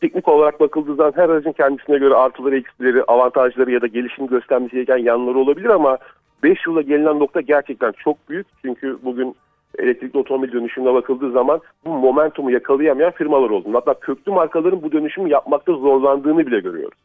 teknik 0.00 0.28
olarak 0.28 0.60
bakıldığı 0.60 0.94
zaman 0.94 1.12
her 1.16 1.28
aracın 1.28 1.52
kendisine 1.52 1.98
göre 1.98 2.14
artıları, 2.14 2.56
eksileri, 2.56 3.02
avantajları 3.04 3.70
ya 3.70 3.80
da 3.80 3.86
gelişim 3.86 4.26
göstermesi 4.26 4.74
gereken 4.74 4.96
yanları 4.96 5.38
olabilir 5.38 5.68
ama 5.68 5.98
5 6.42 6.66
yılda 6.66 6.82
gelinen 6.82 7.18
nokta 7.18 7.40
gerçekten 7.40 7.92
çok 7.92 8.28
büyük. 8.28 8.46
Çünkü 8.62 8.98
bugün 9.02 9.36
elektrikli 9.78 10.18
otomobil 10.18 10.52
dönüşümüne 10.52 10.94
bakıldığı 10.94 11.30
zaman 11.30 11.60
bu 11.84 11.90
momentumu 11.90 12.50
yakalayamayan 12.50 13.10
firmalar 13.10 13.50
oldu. 13.50 13.68
Hatta 13.72 13.94
köklü 13.94 14.32
markaların 14.32 14.82
bu 14.82 14.92
dönüşümü 14.92 15.30
yapmakta 15.30 15.72
zorlandığını 15.72 16.46
bile 16.46 16.60
görüyoruz. 16.60 16.98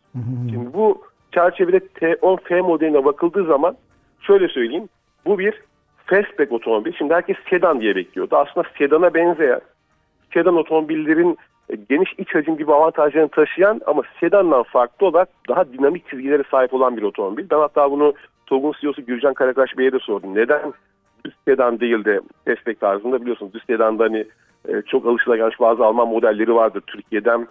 Şimdi 0.51 0.73
bu 0.73 1.01
çerçevede 1.31 1.77
T10F 1.77 2.61
modeline 2.61 3.05
bakıldığı 3.05 3.45
zaman 3.45 3.75
şöyle 4.21 4.47
söyleyeyim. 4.47 4.89
Bu 5.25 5.39
bir 5.39 5.61
fastback 6.05 6.51
otomobil. 6.51 6.91
Şimdi 6.97 7.13
herkes 7.13 7.37
sedan 7.49 7.81
diye 7.81 7.95
bekliyordu. 7.95 8.35
Aslında 8.35 8.67
sedana 8.77 9.13
benzeyen, 9.13 9.61
sedan 10.33 10.55
otomobillerin 10.55 11.37
geniş 11.89 12.13
iç 12.17 12.35
hacim 12.35 12.57
gibi 12.57 12.73
avantajlarını 12.73 13.29
taşıyan 13.29 13.81
ama 13.85 14.01
sedandan 14.19 14.63
farklı 14.63 15.07
olarak 15.07 15.29
daha 15.49 15.73
dinamik 15.73 16.09
çizgilere 16.09 16.43
sahip 16.51 16.73
olan 16.73 16.97
bir 16.97 17.03
otomobil. 17.03 17.49
Ben 17.51 17.59
hatta 17.59 17.91
bunu 17.91 18.13
TOG'un 18.45 18.73
CEO'su 18.81 19.05
Gürcan 19.05 19.33
Karakaş 19.33 19.77
Bey'e 19.77 19.91
de 19.91 19.99
sordum. 19.99 20.35
Neden 20.35 20.73
düz 21.25 21.33
sedan 21.47 21.79
değil 21.79 22.05
de 22.05 22.21
fastback 22.45 22.79
tarzında 22.79 23.21
biliyorsunuz 23.21 23.53
düz 23.53 23.63
sedanda 23.67 24.03
hani 24.03 24.25
e, 24.67 24.81
çok 24.81 25.05
alışılagelmiş 25.05 25.59
bazı 25.59 25.85
Alman 25.85 26.07
modelleri 26.07 26.55
vardır 26.55 26.81
Türkiye'den. 26.87 27.47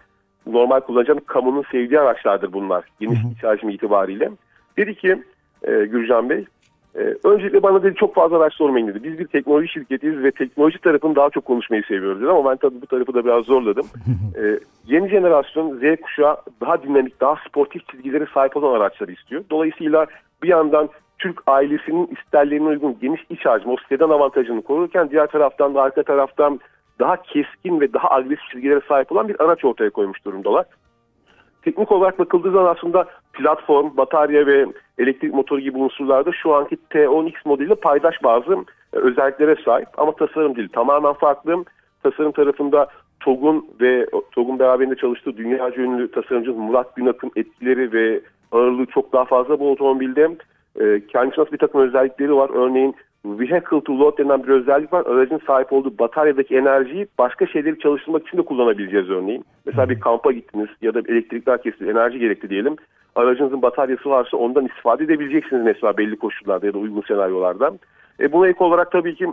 Normal 0.47 0.81
kullanıcının 0.81 1.21
kamunun 1.27 1.65
sevdiği 1.73 2.01
araçlardır 2.01 2.53
bunlar. 2.53 2.85
Geniş 3.01 3.19
iç 3.37 3.45
hacmi 3.45 3.75
itibariyle. 3.75 4.31
Dedi 4.77 4.95
ki 4.95 5.23
e, 5.63 5.71
Gürcan 5.71 6.31
Bey 6.31 6.45
ee, 6.95 7.15
öncelikle 7.25 7.63
bana 7.63 7.83
dedi 7.83 7.95
çok 7.95 8.15
fazla 8.15 8.37
araç 8.37 8.55
sormayın 8.55 8.87
dedi. 8.87 9.05
Biz 9.05 9.19
bir 9.19 9.27
teknoloji 9.27 9.69
şirketiyiz 9.69 10.23
ve 10.23 10.31
teknoloji 10.31 10.79
tarafını 10.79 11.17
daha 11.17 11.31
çok 11.31 11.45
konuşmayı 11.45 11.83
seviyoruz 11.83 12.21
dedi 12.21 12.31
ama 12.31 12.51
ben 12.51 12.57
tabii 12.57 12.83
bu 12.83 12.87
tarafı 12.87 13.15
da 13.15 13.25
biraz 13.25 13.45
zorladım. 13.45 13.87
Ee, 14.37 14.59
yeni 14.87 15.09
jenerasyon 15.09 15.79
Z 15.79 16.01
kuşağı 16.01 16.37
daha 16.61 16.83
dinamik, 16.83 17.21
daha 17.21 17.37
sportif 17.49 17.89
çizgilere 17.89 18.27
sahip 18.35 18.57
olan 18.57 18.81
araçları 18.81 19.13
istiyor. 19.13 19.45
Dolayısıyla 19.51 20.07
bir 20.43 20.49
yandan 20.49 20.89
Türk 21.19 21.43
ailesinin 21.47 22.07
isterlerine 22.07 22.69
uygun 22.69 22.97
geniş 23.01 23.21
iç 23.31 23.47
hacmi, 23.47 23.73
o 23.73 23.77
sedan 23.89 24.11
avantajını 24.11 24.63
korurken 24.63 25.11
diğer 25.11 25.27
taraftan 25.27 25.75
da 25.75 25.83
arka 25.83 26.03
taraftan 26.03 26.61
daha 26.99 27.23
keskin 27.23 27.81
ve 27.81 27.93
daha 27.93 28.11
agresif 28.11 28.45
çizgilere 28.53 28.81
sahip 28.89 29.13
olan 29.13 29.29
bir 29.29 29.45
araç 29.45 29.65
ortaya 29.65 29.91
koymuş 29.91 30.25
durumdalar 30.25 30.67
teknik 31.63 31.93
olarak 31.93 32.19
bakıldığı 32.19 32.51
zaman 32.51 32.75
aslında 32.77 33.07
platform, 33.33 33.97
batarya 33.97 34.47
ve 34.47 34.67
elektrik 34.99 35.35
motoru 35.35 35.61
gibi 35.61 35.79
unsurlarda 35.79 36.31
şu 36.33 36.55
anki 36.55 36.79
T10X 36.91 37.35
modeliyle 37.45 37.75
paydaş 37.75 38.23
bazı 38.23 38.53
e, 38.93 38.97
özelliklere 38.97 39.57
sahip 39.65 39.89
ama 39.97 40.13
tasarım 40.13 40.57
değil. 40.57 40.69
Tamamen 40.73 41.13
farklı. 41.13 41.65
Tasarım 42.03 42.33
tarafında 42.33 42.89
TOG'un 43.21 43.67
ve 43.81 44.07
TOG'un 44.33 44.59
beraberinde 44.59 44.97
çalıştığı 44.97 45.37
dünya 45.37 45.71
ünlü 45.77 46.11
tasarımcı 46.11 46.55
Murat 46.55 46.97
Günak'ın 46.97 47.31
etkileri 47.37 47.93
ve 47.93 48.21
ağırlığı 48.53 48.87
çok 48.87 49.13
daha 49.13 49.25
fazla 49.25 49.61
bu 49.61 49.71
otomobilde. 49.71 50.37
E, 50.81 51.07
kendisine 51.07 51.45
bir 51.53 51.59
takım 51.59 51.81
özellikleri 51.81 52.37
var. 52.37 52.51
Örneğin 52.55 52.95
vehicle 53.25 53.81
to 53.85 53.99
load 53.99 54.19
denen 54.19 54.43
bir 54.43 54.49
özellik 54.49 54.93
var. 54.93 55.07
Aracın 55.07 55.41
sahip 55.47 55.73
olduğu 55.73 55.99
bataryadaki 55.99 56.57
enerjiyi 56.57 57.07
başka 57.19 57.47
şeyleri 57.47 57.79
çalıştırmak 57.79 58.27
için 58.27 58.39
de 58.39 58.43
kullanabileceğiz 58.43 59.11
örneğin. 59.11 59.45
Mesela 59.67 59.89
bir 59.89 60.01
kampa 60.01 60.33
gittiniz 60.33 60.69
ya 60.83 60.95
da 60.95 60.99
elektrikler 60.99 61.63
kesildi, 61.63 61.91
enerji 61.91 62.19
gerekti 62.19 62.51
diyelim. 62.51 62.77
Aracınızın 63.15 63.63
bataryası 63.63 64.11
varsa 64.11 64.37
ondan 64.37 64.67
istifade 64.67 65.05
edebileceksiniz 65.05 65.65
mesela 65.65 65.97
belli 65.97 66.17
koşullarda 66.17 66.67
ya 66.67 66.75
da 66.75 66.79
uygun 66.79 67.03
senaryolarda. 67.09 67.73
E 68.21 68.33
buna 68.33 68.49
ek 68.49 68.65
olarak 68.65 68.93
tabii 68.93 69.15
ki 69.15 69.27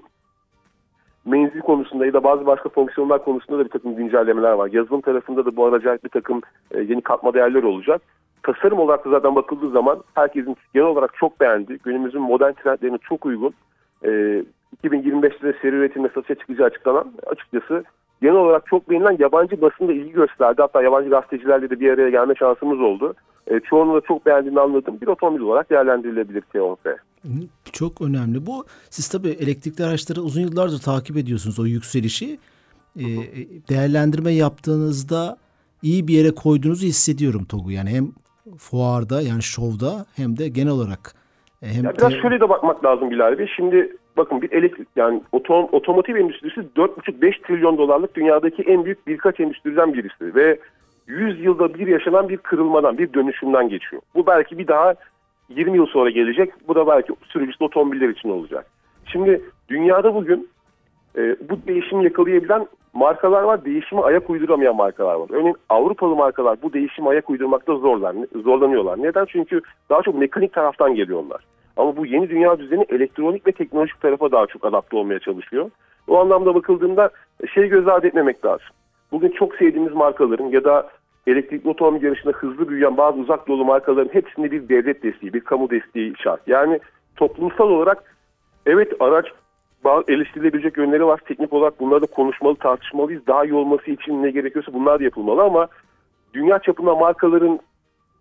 menzil 1.26 1.60
konusunda 1.60 2.06
ya 2.06 2.14
da 2.14 2.24
bazı 2.24 2.46
başka 2.46 2.70
fonksiyonlar 2.70 3.24
konusunda 3.24 3.60
da 3.60 3.66
bir 3.66 3.70
takım 3.70 3.96
güncellemeler 3.96 4.52
var. 4.52 4.70
Yazılım 4.72 5.02
tarafında 5.02 5.46
da 5.46 5.56
bu 5.56 5.66
araca 5.66 6.00
bir 6.04 6.10
takım 6.10 6.42
e, 6.72 6.82
yeni 6.82 7.02
katma 7.02 7.34
değerler 7.34 7.64
olacak. 7.64 8.02
Tasarım 8.44 8.80
olarak 8.80 9.06
da 9.06 9.10
zaten 9.10 9.36
bakıldığı 9.36 9.70
zaman 9.70 10.04
herkesin 10.16 10.58
genel 10.74 10.88
olarak 10.88 11.16
çok 11.16 11.40
beğendi. 11.40 11.78
Günümüzün 11.84 12.22
modern 12.22 12.54
trendlerine 12.54 12.98
çok 12.98 13.26
uygun 13.26 13.54
e, 14.04 14.10
ee, 14.10 14.44
2025'te 14.84 15.54
seri 15.62 15.76
üretimle 15.76 16.10
satışa 16.10 16.36
çıkacağı 16.36 16.68
açıklanan 16.68 17.14
açıkçası 17.28 17.84
genel 18.22 18.36
olarak 18.36 18.68
çok 18.68 18.90
beğenilen 18.90 19.18
yabancı 19.20 19.62
basında 19.62 19.94
ilgi 19.94 20.12
gösterdi. 20.12 20.62
Hatta 20.62 20.82
yabancı 20.82 21.10
gazetecilerle 21.10 21.70
de 21.70 21.80
bir 21.80 21.90
araya 21.90 22.10
gelme 22.10 22.36
şansımız 22.36 22.80
oldu. 22.80 23.14
E, 23.48 23.60
çoğunun 23.60 23.96
da 23.96 24.02
çok 24.02 24.26
beğendiğini 24.26 24.60
anladım. 24.60 24.98
Bir 25.02 25.08
otomobil 25.08 25.42
olarak 25.42 25.70
değerlendirilebilir 25.70 26.42
T10F. 26.42 26.98
Çok 27.72 28.02
önemli. 28.02 28.46
Bu 28.46 28.66
siz 28.90 29.10
tabii 29.10 29.30
elektrikli 29.30 29.84
araçları 29.84 30.22
uzun 30.22 30.42
yıllardır 30.42 30.80
takip 30.80 31.18
ediyorsunuz 31.18 31.60
o 31.60 31.66
yükselişi. 31.66 32.40
E, 33.00 33.06
değerlendirme 33.70 34.32
yaptığınızda 34.32 35.38
iyi 35.82 36.08
bir 36.08 36.14
yere 36.14 36.32
koyduğunuzu 36.32 36.86
hissediyorum 36.86 37.46
TOG'u. 37.46 37.72
Yani 37.72 37.90
hem 37.90 38.12
fuarda 38.58 39.22
yani 39.22 39.44
şovda 39.44 40.06
hem 40.16 40.38
de 40.38 40.50
genel 40.50 40.72
olarak 40.72 41.14
e, 41.16 41.17
hem 41.62 41.84
ya 41.84 41.94
biraz 41.98 42.12
te... 42.12 42.22
şöyle 42.22 42.40
de 42.40 42.50
bakmak 42.50 42.86
lazım 42.86 43.12
Bilal 43.12 43.38
Bey. 43.38 43.48
Şimdi 43.56 43.96
bakın 44.18 44.42
bir 44.42 44.52
elektrik 44.52 44.88
yani 44.96 45.22
otom, 45.32 45.68
otomotiv 45.72 46.16
endüstrisi 46.16 46.62
4,5-5 46.76 47.42
trilyon 47.48 47.78
dolarlık 47.78 48.16
dünyadaki 48.16 48.64
en 48.64 48.86
büyük 48.86 49.08
birkaç 49.08 49.40
endüstriden 49.40 49.94
birisi 49.94 50.36
ve 50.36 50.60
100 51.08 51.44
yılda 51.44 51.74
bir 51.74 51.88
yaşanan 51.88 52.30
bir 52.30 52.38
kırılmadan, 52.38 52.98
bir 52.98 53.14
dönüşümden 53.14 53.70
geçiyor. 53.70 54.02
Bu 54.16 54.28
belki 54.28 54.58
bir 54.58 54.68
daha 54.68 54.96
20 55.50 55.78
yıl 55.78 55.86
sonra 55.86 56.10
gelecek. 56.10 56.68
Bu 56.68 56.76
da 56.76 56.88
belki 56.88 57.14
sürücüsü 57.28 57.64
otomobiller 57.64 58.10
için 58.10 58.30
olacak. 58.30 58.66
Şimdi 59.06 59.42
dünyada 59.70 60.16
bugün 60.16 60.50
e, 61.18 61.36
bu 61.50 61.68
değişimi 61.68 62.04
yakalayabilen 62.04 62.68
markalar 62.94 63.44
var, 63.44 63.66
değişime 63.66 64.02
ayak 64.02 64.30
uyduramayan 64.30 64.76
markalar 64.76 65.16
var. 65.16 65.28
Örneğin 65.32 65.56
Avrupalı 65.70 66.16
markalar 66.16 66.62
bu 66.62 66.74
değişime 66.74 67.10
ayak 67.10 67.30
uydurmakta 67.30 67.76
zorlar, 67.76 68.16
zorlanıyorlar. 68.44 69.04
Neden? 69.04 69.26
Çünkü 69.26 69.62
daha 69.90 70.02
çok 70.02 70.16
mekanik 70.16 70.54
taraftan 70.54 70.96
geliyorlar. 70.96 71.44
Ama 71.78 71.98
bu 71.98 72.06
yeni 72.06 72.30
dünya 72.30 72.60
düzeni 72.60 72.86
elektronik 72.90 73.48
ve 73.48 73.52
teknolojik 73.52 74.02
tarafa 74.02 74.32
daha 74.32 74.46
çok 74.46 74.66
adapte 74.66 74.98
olmaya 74.98 75.20
çalışıyor. 75.20 75.70
O 76.08 76.20
anlamda 76.20 76.56
bakıldığında 76.56 77.10
şey 77.54 77.68
göz 77.68 77.88
ardı 77.88 78.08
etmemek 78.08 78.46
lazım. 78.46 78.68
Bugün 79.12 79.30
çok 79.30 79.56
sevdiğimiz 79.56 79.94
markaların 79.94 80.46
ya 80.46 80.64
da 80.64 80.90
elektrikli 81.28 81.70
otomobil 81.70 82.04
yarışında 82.04 82.32
hızlı 82.32 82.70
büyüyen 82.70 82.98
bazı 82.98 83.20
uzak 83.20 83.50
yolu 83.50 83.66
markaların 83.66 84.14
hepsinde 84.14 84.52
bir 84.52 84.70
devlet 84.70 85.04
desteği, 85.04 85.34
bir 85.34 85.42
kamu 85.42 85.70
desteği 85.70 86.14
şart. 86.18 86.48
Yani 86.48 86.80
toplumsal 87.16 87.70
olarak 87.70 88.16
evet 88.66 88.94
araç 89.00 89.26
bazı 89.88 90.12
eleştirilebilecek 90.12 90.78
yönleri 90.78 91.06
var. 91.06 91.20
Teknik 91.26 91.54
olarak 91.54 91.80
bunları 91.80 92.02
da 92.02 92.06
konuşmalı, 92.06 92.56
tartışmalıyız. 92.56 93.28
Daha 93.28 93.46
iyi 93.46 93.54
olması 93.54 93.92
için 93.92 94.24
ne 94.24 94.32
gerekiyorsa 94.32 94.74
bunlar 94.74 95.00
da 95.00 95.04
yapılmalı 95.04 95.44
ama 95.44 95.68
dünya 96.34 96.60
çapında 96.60 96.96
markaların 96.96 97.60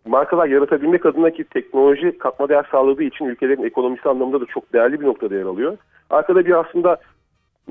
markalar 0.07 0.47
yaratabilmek 0.47 1.07
adına 1.07 1.31
ki 1.31 1.45
teknoloji 1.45 2.19
katma 2.19 2.49
değer 2.49 2.67
sağladığı 2.71 3.03
için 3.03 3.25
ülkelerin 3.25 3.65
ekonomisi 3.65 4.09
anlamında 4.09 4.41
da 4.41 4.47
çok 4.47 4.73
değerli 4.73 5.01
bir 5.01 5.07
noktada 5.07 5.35
yer 5.35 5.45
alıyor. 5.45 5.77
Arkada 6.11 6.47
bir 6.47 6.61
aslında 6.61 6.97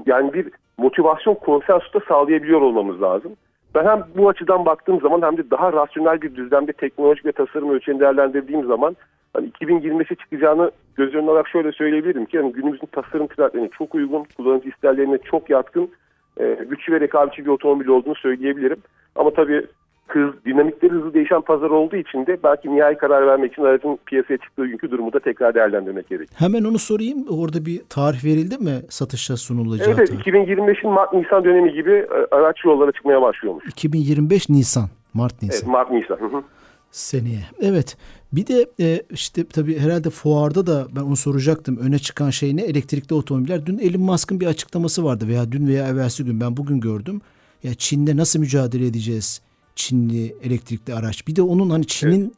yani 0.06 0.34
bir 0.34 0.48
motivasyon 0.78 1.36
konsensus 1.36 1.94
da 1.94 2.00
sağlayabiliyor 2.08 2.62
olmamız 2.62 3.02
lazım. 3.02 3.32
Ben 3.76 3.86
hem 3.86 4.04
bu 4.18 4.30
açıdan 4.30 4.66
baktığım 4.66 5.02
zaman 5.02 5.22
hem 5.22 5.38
de 5.38 5.52
daha 5.52 5.74
rasyonel 5.74 6.22
bir 6.22 6.36
düzlemde 6.36 6.74
teknolojik 6.74 7.26
ve 7.26 7.32
tasarım 7.32 7.70
ölçeğini 7.70 8.02
değerlendirdiğim 8.02 8.66
zaman 8.66 8.96
hani 9.36 9.50
2025'e 9.50 10.16
çıkacağını 10.16 10.72
göz 10.96 11.16
önüne 11.16 11.32
alarak 11.32 11.48
şöyle 11.48 11.72
söyleyebilirim 11.72 12.26
ki 12.26 12.38
yani 12.38 12.54
günümüzün 12.54 12.88
tasarım 12.92 13.28
trendlerine 13.28 13.70
çok 13.78 13.96
uygun, 13.96 14.26
kullanıcı 14.38 14.70
isterlerine 14.70 15.18
çok 15.18 15.50
yatkın, 15.50 15.90
e, 16.38 16.58
güçlü 16.70 16.94
ve 16.94 17.00
rekabetçi 17.00 17.46
bir 17.46 17.50
otomobil 17.50 17.88
olduğunu 17.88 18.16
söyleyebilirim. 18.16 18.78
Ama 19.16 19.34
tabii 19.34 19.66
hız, 20.08 20.46
dinamikleri 20.46 20.92
hızlı 20.92 21.14
değişen 21.14 21.42
pazar 21.42 21.70
olduğu 21.70 21.96
için 21.96 22.26
de 22.26 22.38
belki 22.44 22.76
nihai 22.76 22.98
karar 22.98 23.28
vermek 23.28 23.54
için 23.54 23.64
aracın 23.64 24.00
piyasaya 24.06 24.38
çıktığı 24.38 24.66
günkü 24.66 24.92
durumu 24.92 25.14
da 25.14 25.20
tekrar 25.20 25.56
değerlendirmek 25.56 26.10
gerekiyor. 26.10 26.40
Hemen 26.40 26.64
onu 26.64 26.80
sorayım. 26.80 27.26
Orada 27.30 27.66
bir 27.66 27.82
tarih 27.90 28.26
verildi 28.26 28.58
mi 28.58 28.82
satışa 28.90 29.38
sunulacağı? 29.38 29.88
Evet, 29.88 30.10
evet 30.14 30.28
2025'in 30.28 30.92
Mart-Nisan 30.92 31.44
dönemi 31.44 31.74
gibi 31.74 31.92
e, 31.92 32.36
araç 32.36 32.66
yollara 32.66 32.92
çıkmaya 32.92 33.22
başlıyormuş. 33.22 33.66
2025 33.68 34.50
Nisan. 34.50 34.90
Mart-Nisan. 35.14 35.56
Evet, 35.56 35.68
Mart-Nisan. 35.68 36.44
Seneye. 36.92 37.46
Evet. 37.62 37.98
Bir 38.34 38.48
de 38.48 38.70
e, 38.80 39.04
işte 39.12 39.46
tabii 39.46 39.80
herhalde 39.80 40.10
fuarda 40.10 40.68
da 40.68 40.88
ben 40.96 41.02
onu 41.02 41.16
soracaktım. 41.16 41.78
Öne 41.78 42.00
çıkan 42.00 42.30
şey 42.30 42.56
ne? 42.56 42.62
Elektrikli 42.62 43.14
otomobiller. 43.14 43.66
Dün 43.66 43.78
Elon 43.78 44.02
Musk'ın 44.02 44.40
bir 44.40 44.46
açıklaması 44.46 45.04
vardı 45.04 45.28
veya 45.28 45.52
dün 45.52 45.68
veya 45.68 45.88
evvelsi 45.88 46.24
gün 46.24 46.42
ben 46.42 46.58
bugün 46.58 46.80
gördüm. 46.80 47.22
Ya 47.64 47.74
Çin'de 47.74 48.18
nasıl 48.18 48.40
mücadele 48.40 48.88
edeceğiz? 48.88 49.42
Çinli 49.76 50.36
elektrikli 50.44 50.94
araç. 50.94 51.28
Bir 51.28 51.36
de 51.36 51.42
onun 51.42 51.70
hani 51.70 51.88
Çin'in 51.88 52.36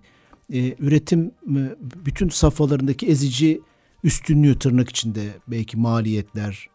evet. 0.54 0.80
e, 0.80 0.86
üretim 0.86 1.32
e, 1.56 1.76
bütün 2.06 2.30
safhalarındaki 2.30 3.08
ezici 3.08 3.62
üstünlüğü 4.04 4.60
tırnak 4.60 4.90
içinde 4.90 5.28
belki 5.48 5.78
maliyetler 5.78 6.68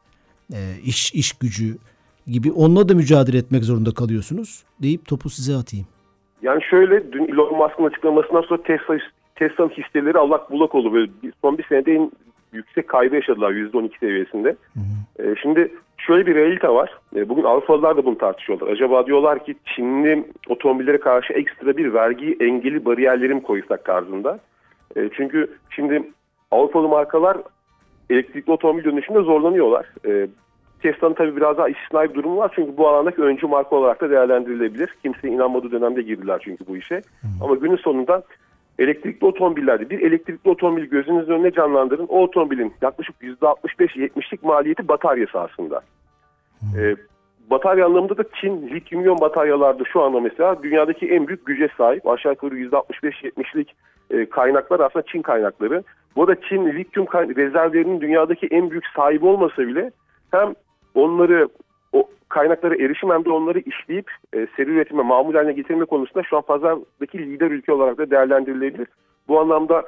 e, 0.53 0.75
iş 0.85 1.15
iş 1.15 1.33
gücü 1.33 1.79
gibi 2.27 2.53
onunla 2.53 2.89
da 2.89 2.95
mücadele 2.95 3.39
etmek 3.39 3.65
zorunda 3.65 3.95
kalıyorsunuz 3.95 4.63
deyip 4.83 5.07
topu 5.07 5.31
size 5.31 5.57
atayım. 5.57 5.87
Yani 6.43 6.63
şöyle 6.63 7.13
dün 7.13 7.29
Elon 7.29 7.57
Musk'ın 7.57 7.85
açıklamasından 7.85 8.43
sonra 8.43 8.63
Tesla 8.63 8.99
Tesla'nın 9.37 9.71
hisseleri 9.71 10.19
allak 10.19 10.51
bullak 10.51 10.75
oldu. 10.75 10.93
Böyle 10.93 11.11
son 11.43 11.59
bir 11.59 11.65
senede 11.65 11.95
en 11.95 12.11
yüksek 12.53 12.89
kaybı 12.89 13.15
yaşadılar 13.15 13.51
%12 13.51 13.99
seviyesinde. 14.01 14.49
Hı 14.49 14.81
hı. 14.81 15.23
E, 15.23 15.35
şimdi 15.43 15.73
şöyle 15.99 16.27
bir 16.27 16.35
realite 16.35 16.69
var. 16.69 16.99
E, 17.17 17.29
bugün 17.29 17.43
Avrupalılar 17.43 17.97
da 17.97 18.05
bunu 18.05 18.19
tartışıyorlar. 18.19 18.69
Acaba 18.69 19.07
diyorlar 19.07 19.45
ki 19.45 19.55
Çinli 19.65 20.25
otomobillere 20.49 21.01
karşı 21.01 21.33
ekstra 21.33 21.77
bir 21.77 21.95
vergi 21.95 22.37
engeli 22.41 22.85
bariyerleri 22.85 23.35
mi 23.35 23.43
koysak 23.43 23.85
tarzında. 23.85 24.39
E, 24.97 25.11
çünkü 25.17 25.51
şimdi 25.71 26.03
Avrupalı 26.51 26.89
markalar 26.89 27.37
elektrikli 28.11 28.51
otomobil 28.51 28.85
dönüşünde 28.85 29.21
zorlanıyorlar. 29.21 29.87
E, 30.07 30.27
Tesla'nın 30.83 31.15
tabii 31.15 31.37
biraz 31.37 31.59
daha 31.59 31.69
istisnai 31.69 32.11
bir 32.11 32.15
durumu 32.15 32.37
var. 32.37 32.53
Çünkü 32.55 32.77
bu 32.77 32.89
alandaki 32.89 33.23
öncü 33.23 33.47
marka 33.47 33.77
olarak 33.77 34.01
da 34.01 34.11
değerlendirilebilir. 34.11 34.95
Kimse 35.03 35.29
inanmadığı 35.29 35.71
dönemde 35.71 36.03
girdiler 36.03 36.41
çünkü 36.45 36.67
bu 36.67 36.77
işe. 36.77 37.03
Hmm. 37.21 37.31
Ama 37.43 37.55
günün 37.55 37.77
sonunda 37.77 38.23
elektrikli 38.79 39.25
otomobillerde 39.25 39.91
bir 39.91 40.01
elektrikli 40.01 40.49
otomobil 40.49 40.85
gözünüzün 40.85 41.33
önüne 41.33 41.51
canlandırın. 41.51 42.07
O 42.09 42.23
otomobilin 42.23 42.73
yaklaşık 42.83 43.17
%65-70'lik 43.23 44.43
maliyeti 44.43 44.89
bataryası 44.89 45.41
aslında. 45.41 45.81
Hmm. 46.61 46.81
Ee, 46.81 46.97
batarya 47.51 47.87
anlamında 47.87 48.17
da 48.17 48.25
Çin 48.41 48.69
lityum 48.69 49.03
iyon 49.03 49.21
bataryalarda 49.21 49.85
şu 49.93 50.03
anda 50.03 50.21
mesela 50.21 50.63
dünyadaki 50.63 51.09
en 51.09 51.29
büyük 51.29 51.47
güce 51.47 51.69
sahip. 51.79 52.07
Aşağı 52.07 52.33
yukarı 52.33 52.55
%65-70'lik 52.55 53.75
e, 54.11 54.27
kaynaklar 54.27 54.81
aslında 54.81 55.07
Çin 55.07 55.23
kaynakları. 55.23 55.83
Bu 56.17 56.29
da 56.29 56.41
Çin 56.49 56.67
lityum 56.67 57.07
rezervlerinin 57.13 58.01
dünyadaki 58.01 58.47
en 58.47 58.71
büyük 58.71 58.87
sahibi 58.97 59.27
olmasa 59.27 59.67
bile 59.67 59.91
hem 60.31 60.55
onları 60.95 61.49
o 61.93 62.09
kaynaklara 62.29 62.75
erişim 62.75 63.11
hem 63.11 63.25
de 63.25 63.31
onları 63.31 63.59
işleyip 63.59 64.11
e, 64.33 64.47
seri 64.57 64.71
üretime 64.71 65.03
mamul 65.03 65.35
haline 65.35 65.53
getirme 65.53 65.85
konusunda 65.85 66.23
şu 66.23 66.37
an 66.37 66.43
pazardaki 66.43 67.19
lider 67.19 67.51
ülke 67.51 67.73
olarak 67.73 67.99
da 67.99 68.11
değerlendirilebilir. 68.11 68.89
Bu 69.29 69.41
anlamda 69.41 69.85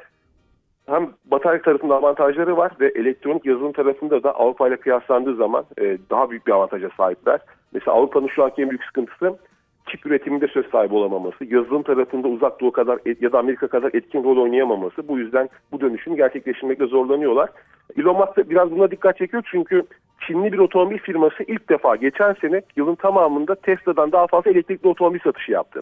hem 0.86 1.10
batarya 1.24 1.62
tarafında 1.62 1.94
avantajları 1.94 2.56
var 2.56 2.72
ve 2.80 2.92
elektronik 2.94 3.46
yazılım 3.46 3.72
tarafında 3.72 4.22
da 4.22 4.34
Avrupa 4.34 4.68
ile 4.68 4.76
kıyaslandığı 4.76 5.36
zaman 5.36 5.64
e, 5.78 5.98
daha 6.10 6.30
büyük 6.30 6.46
bir 6.46 6.52
avantaja 6.52 6.90
sahipler. 6.96 7.40
Mesela 7.72 7.96
Avrupa'nın 7.96 8.28
şu 8.28 8.44
anki 8.44 8.62
en 8.62 8.70
büyük 8.70 8.84
sıkıntısı 8.84 9.38
çip 9.86 10.06
üretiminde 10.06 10.46
söz 10.46 10.66
sahibi 10.70 10.94
olamaması, 10.94 11.44
yazılım 11.44 11.82
tarafında 11.82 12.28
uzak 12.28 12.60
doğu 12.60 12.72
kadar 12.72 12.98
ya 13.20 13.32
da 13.32 13.38
Amerika 13.38 13.68
kadar 13.68 13.90
etkin 13.94 14.24
rol 14.24 14.36
oynayamaması. 14.36 15.08
Bu 15.08 15.18
yüzden 15.18 15.48
bu 15.72 15.80
dönüşümü 15.80 16.16
gerçekleştirmekte 16.16 16.86
zorlanıyorlar. 16.86 17.50
Elon 17.98 18.16
Musk 18.16 18.36
da 18.36 18.50
biraz 18.50 18.70
buna 18.70 18.90
dikkat 18.90 19.18
çekiyor 19.18 19.42
çünkü 19.50 19.82
Çinli 20.26 20.52
bir 20.52 20.58
otomobil 20.58 20.98
firması 20.98 21.42
ilk 21.42 21.68
defa 21.68 21.96
geçen 21.96 22.32
sene 22.32 22.62
yılın 22.76 22.94
tamamında 22.94 23.54
Tesla'dan 23.54 24.12
daha 24.12 24.26
fazla 24.26 24.50
elektrikli 24.50 24.88
otomobil 24.88 25.18
satışı 25.18 25.52
yaptı. 25.52 25.80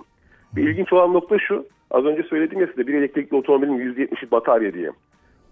Ve 0.57 0.63
ilginç 0.63 0.93
olan 0.93 1.13
nokta 1.13 1.39
şu, 1.39 1.67
az 1.91 2.05
önce 2.05 2.23
söyledim 2.23 2.61
ya 2.61 2.67
size 2.67 2.87
bir 2.87 2.95
elektrikli 2.95 3.35
otomobilin 3.35 3.95
%70'i 3.95 4.31
batarya 4.31 4.75
diye. 4.75 4.91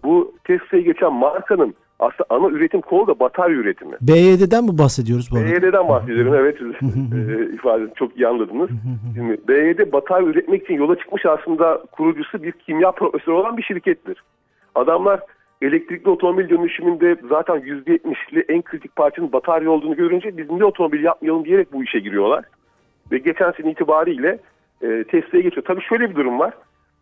Bu 0.03 0.33
Tesla'yı 0.43 0.83
geçen 0.83 1.13
markanın 1.13 1.75
aslında 2.01 2.25
ana 2.29 2.49
üretim 2.49 2.81
kolu 2.81 3.07
da 3.07 3.19
batarya 3.19 3.55
üretimi. 3.55 3.95
BYD'den 4.01 4.63
mi 4.63 4.77
bahsediyoruz 4.77 5.29
bu 5.31 5.37
arada? 5.37 5.47
BYD'den 5.47 5.87
bahsediyorum 5.87 6.33
evet 6.35 6.57
e, 6.81 7.53
ifade 7.53 7.93
çok 7.95 8.17
iyi 8.17 8.27
anladınız. 8.27 8.69
Şimdi 9.15 9.41
BYD 9.47 9.93
batarya 9.93 10.27
üretmek 10.27 10.63
için 10.63 10.73
yola 10.73 10.95
çıkmış 10.95 11.25
aslında 11.25 11.83
kurucusu 11.91 12.43
bir 12.43 12.51
kimya 12.51 12.91
profesörü 12.91 13.35
olan 13.35 13.57
bir 13.57 13.63
şirkettir. 13.63 14.23
Adamlar 14.75 15.19
elektrikli 15.61 16.09
otomobil 16.09 16.49
dönüşümünde 16.49 17.15
zaten 17.29 17.55
%70'li 17.55 18.45
en 18.49 18.61
kritik 18.61 18.95
parçanın 18.95 19.31
batarya 19.31 19.71
olduğunu 19.71 19.95
görünce 19.95 20.37
biz 20.37 20.49
niye 20.49 20.65
otomobil 20.65 21.03
yapmayalım 21.03 21.45
diyerek 21.45 21.73
bu 21.73 21.83
işe 21.83 21.99
giriyorlar. 21.99 22.45
Ve 23.11 23.17
geçen 23.17 23.51
sene 23.51 23.71
itibariyle 23.71 24.39
e, 24.81 25.03
Tesla'ya 25.03 25.41
geçiyor. 25.43 25.63
Tabii 25.67 25.81
şöyle 25.81 26.09
bir 26.09 26.15
durum 26.15 26.39
var. 26.39 26.53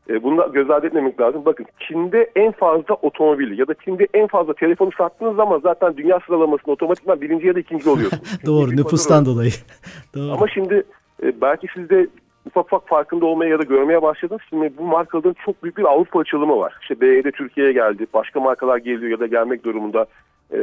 E, 0.09 0.23
bunu 0.23 0.37
da 0.37 0.47
göz 0.53 0.69
ardı 0.69 0.87
etmemek 0.87 1.21
lazım. 1.21 1.45
Bakın 1.45 1.65
Çin'de 1.79 2.31
en 2.35 2.51
fazla 2.51 2.93
otomobil 2.93 3.59
ya 3.59 3.67
da 3.67 3.73
Çin'de 3.73 4.07
en 4.13 4.27
fazla 4.27 4.53
telefonu 4.53 4.89
sattığınız 4.97 5.35
zaman 5.35 5.59
zaten 5.59 5.97
dünya 5.97 6.19
sıralamasında 6.25 6.71
otomatikman 6.71 7.21
birinci 7.21 7.47
ya 7.47 7.55
da 7.55 7.59
ikinci 7.59 7.89
oluyorsunuz. 7.89 8.39
Doğru 8.45 8.71
nüfustan 8.71 9.25
dolayı. 9.25 9.51
Doğru. 10.15 10.31
Ama 10.31 10.47
şimdi 10.47 10.83
e, 11.23 11.41
belki 11.41 11.67
siz 11.75 11.89
de 11.89 12.07
ufak 12.45 12.65
ufak 12.65 12.87
farkında 12.87 13.25
olmaya 13.25 13.49
ya 13.49 13.59
da 13.59 13.63
görmeye 13.63 14.01
başladınız. 14.01 14.41
Şimdi 14.49 14.71
bu 14.77 14.83
markaların 14.83 15.35
çok 15.45 15.63
büyük 15.63 15.77
bir 15.77 15.83
Avrupa 15.83 16.19
açılımı 16.19 16.57
var. 16.57 16.73
İşte 16.81 17.01
BYD 17.01 17.31
Türkiye'ye 17.31 17.73
geldi. 17.73 18.07
Başka 18.13 18.39
markalar 18.39 18.77
geliyor 18.77 19.11
ya 19.11 19.19
da 19.19 19.27
gelmek 19.27 19.63
durumunda 19.63 20.05
e, 20.53 20.59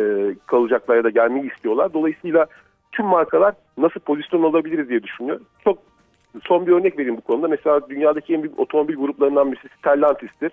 kalacaklar 0.47 0.97
ya 0.97 1.05
da 1.05 1.11
gelmeyi 1.11 1.53
istiyorlar. 1.53 1.93
Dolayısıyla 1.93 2.47
tüm 2.93 3.07
markalar 3.07 3.55
nasıl 3.79 4.01
pozisyon 4.01 4.43
alabiliriz 4.43 4.89
diye 4.89 5.03
düşünüyor. 5.03 5.41
Çok 5.65 5.79
son 6.45 6.67
bir 6.67 6.73
örnek 6.73 6.99
vereyim 6.99 7.17
bu 7.17 7.21
konuda. 7.21 7.49
Mesela 7.49 7.89
dünyadaki 7.89 8.35
en 8.35 8.43
büyük 8.43 8.61
otomobil 8.61 8.97
gruplarından 8.97 9.53
birisi 9.53 9.69
Stellantis'tir. 9.79 10.53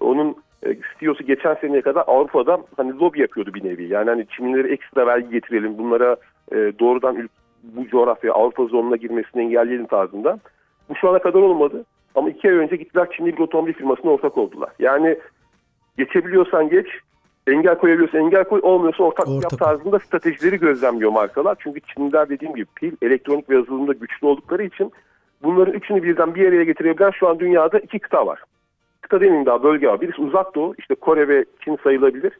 Onun 0.00 0.36
e, 0.66 0.76
CEO'su 1.00 1.24
geçen 1.24 1.54
seneye 1.54 1.82
kadar 1.82 2.04
Avrupa'da 2.06 2.58
hani 2.76 2.98
lobi 2.98 3.20
yapıyordu 3.20 3.54
bir 3.54 3.64
nevi. 3.64 3.88
Yani 3.88 4.10
hani 4.10 4.26
Çinlilere 4.36 4.72
ekstra 4.72 5.06
vergi 5.06 5.30
getirelim, 5.30 5.78
bunlara 5.78 6.16
e, 6.52 6.56
doğrudan 6.56 7.28
bu 7.62 7.88
coğrafyaya 7.88 8.34
Avrupa 8.34 8.64
zonuna 8.64 8.96
girmesini 8.96 9.42
engelleyelim 9.42 9.86
tarzında. 9.86 10.38
Bu 10.88 10.96
şu 10.96 11.08
ana 11.08 11.18
kadar 11.18 11.40
olmadı. 11.40 11.84
Ama 12.14 12.30
iki 12.30 12.48
ay 12.48 12.54
önce 12.54 12.76
gittiler 12.76 13.08
Çinli 13.16 13.36
bir 13.36 13.42
otomobil 13.42 13.72
firmasına 13.72 14.10
ortak 14.10 14.38
oldular. 14.38 14.70
Yani 14.78 15.18
geçebiliyorsan 15.98 16.68
geç, 16.68 16.86
engel 17.46 17.78
koyabiliyorsan 17.78 18.20
engel 18.20 18.44
koy, 18.44 18.60
olmuyorsa 18.62 19.04
ortak, 19.04 19.28
ortak. 19.28 19.52
yap 19.52 19.60
tarzında 19.60 19.98
stratejileri 19.98 20.58
gözlemliyor 20.58 21.10
markalar. 21.10 21.56
Çünkü 21.60 21.80
Çinliler 21.80 22.28
dediğim 22.28 22.54
gibi 22.54 22.66
pil, 22.76 22.92
elektronik 23.02 23.50
ve 23.50 23.54
yazılımda 23.54 23.92
güçlü 23.92 24.26
oldukları 24.26 24.62
için 24.62 24.92
bunların 25.42 25.74
üçünü 25.74 26.02
birden 26.02 26.34
bir 26.34 26.48
araya 26.48 26.64
getirebilen 26.64 27.10
şu 27.10 27.28
an 27.28 27.38
dünyada 27.38 27.78
iki 27.78 27.98
kıta 27.98 28.26
var. 28.26 28.42
Kıta 29.00 29.20
demeyeyim 29.20 29.46
daha 29.46 29.62
bölge 29.62 29.88
var. 29.88 30.00
Birisi 30.00 30.22
uzak 30.22 30.54
doğu, 30.54 30.74
işte 30.78 30.94
Kore 30.94 31.28
ve 31.28 31.44
Çin 31.64 31.78
sayılabilir. 31.84 32.32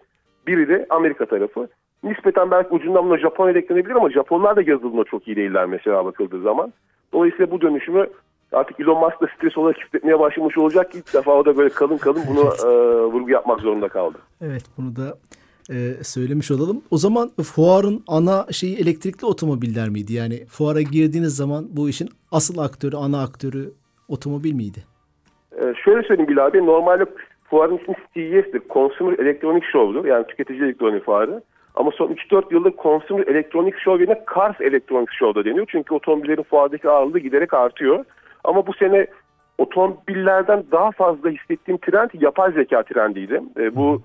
Biri 0.46 0.68
de 0.68 0.86
Amerika 0.90 1.26
tarafı. 1.26 1.68
Nispeten 2.02 2.50
belki 2.50 2.74
ucundan 2.74 3.04
buna 3.04 3.18
Japonya 3.18 3.58
eklenebilir 3.58 3.94
ama 3.94 4.10
Japonlar 4.10 4.56
da 4.56 4.62
yazılımda 4.62 5.04
çok 5.04 5.28
iyi 5.28 5.36
değiller 5.36 5.66
mesela 5.66 6.04
bakıldığı 6.04 6.40
zaman. 6.40 6.72
Dolayısıyla 7.12 7.50
bu 7.50 7.60
dönüşümü 7.60 8.06
artık 8.52 8.80
Elon 8.80 9.00
Musk 9.00 9.20
da 9.20 9.26
stres 9.36 9.58
olarak 9.58 9.78
hissetmeye 9.78 10.18
başlamış 10.18 10.58
olacak 10.58 10.94
ilk 10.94 11.14
defa 11.14 11.32
o 11.32 11.44
da 11.44 11.56
böyle 11.56 11.68
kalın 11.68 11.98
kalın 11.98 12.22
bunu 12.28 12.40
e, 12.64 12.68
vurgu 13.04 13.30
yapmak 13.30 13.60
zorunda 13.60 13.88
kaldı. 13.88 14.18
Evet 14.40 14.64
bunu 14.78 14.96
da 14.96 15.14
e, 15.72 16.04
söylemiş 16.04 16.50
olalım. 16.50 16.82
O 16.90 16.96
zaman 16.96 17.30
fuarın 17.42 18.04
ana 18.08 18.46
şeyi 18.52 18.76
elektrikli 18.76 19.24
otomobiller 19.26 19.88
miydi? 19.88 20.12
Yani 20.12 20.46
fuara 20.46 20.80
girdiğiniz 20.80 21.36
zaman 21.36 21.64
bu 21.70 21.88
işin 21.88 22.08
asıl 22.32 22.58
aktörü, 22.58 22.96
ana 22.96 23.22
aktörü 23.22 23.72
otomobil 24.08 24.52
miydi? 24.52 24.78
E, 25.52 25.74
şöyle 25.84 26.08
söyleyeyim 26.08 26.30
Bilal 26.30 26.46
abi. 26.46 26.66
Normalde 26.66 27.04
fuarın 27.50 27.78
ismi 27.78 27.94
CES'dir. 28.14 28.62
Consumer 28.70 29.18
Electronic 29.18 29.66
Show'dur. 29.72 30.04
Yani 30.04 30.26
tüketici 30.26 30.62
elektronik 30.62 31.04
fuarı. 31.04 31.42
Ama 31.74 31.90
son 31.90 32.08
3-4 32.08 32.54
yıldır 32.54 32.72
Consumer 32.82 33.26
Electronic 33.26 33.76
Show 33.78 34.02
yerine 34.02 34.24
Cars 34.34 34.60
Electronic 34.60 35.12
Show'da 35.18 35.44
deniyor. 35.44 35.66
Çünkü 35.70 35.94
otomobillerin 35.94 36.42
fuardaki 36.42 36.88
ağırlığı 36.88 37.18
giderek 37.18 37.54
artıyor. 37.54 38.04
Ama 38.44 38.66
bu 38.66 38.72
sene 38.74 39.06
otomobillerden 39.58 40.64
daha 40.72 40.90
fazla 40.90 41.30
hissettiğim 41.30 41.78
trend 41.78 42.10
yapay 42.20 42.52
zeka 42.52 42.82
trendiydi. 42.82 43.42
E, 43.58 43.76
bu 43.76 44.02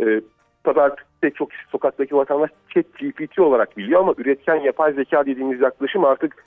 e, 0.00 0.20
tabii 0.64 0.80
artık 0.80 1.06
pek 1.20 1.36
çok 1.36 1.48
sokaktaki 1.72 2.16
vatandaş 2.16 2.50
chat 2.74 2.84
GPT 2.98 3.38
olarak 3.38 3.76
biliyor 3.76 4.00
ama 4.00 4.14
üretken 4.18 4.56
yapay 4.56 4.92
zeka 4.92 5.26
dediğimiz 5.26 5.60
yaklaşım 5.60 6.04
artık 6.04 6.44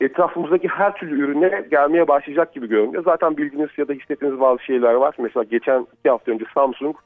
etrafımızdaki 0.00 0.68
her 0.68 0.94
türlü 0.94 1.24
ürüne 1.24 1.64
gelmeye 1.70 2.08
başlayacak 2.08 2.54
gibi 2.54 2.68
görünüyor. 2.68 3.04
Zaten 3.04 3.36
bildiğiniz 3.36 3.70
ya 3.76 3.88
da 3.88 3.92
hissettiğiniz 3.92 4.40
bazı 4.40 4.62
şeyler 4.62 4.94
var. 4.94 5.14
Mesela 5.18 5.44
geçen 5.44 5.86
iki 5.98 6.10
hafta 6.10 6.32
önce 6.32 6.44
Samsung 6.54 6.96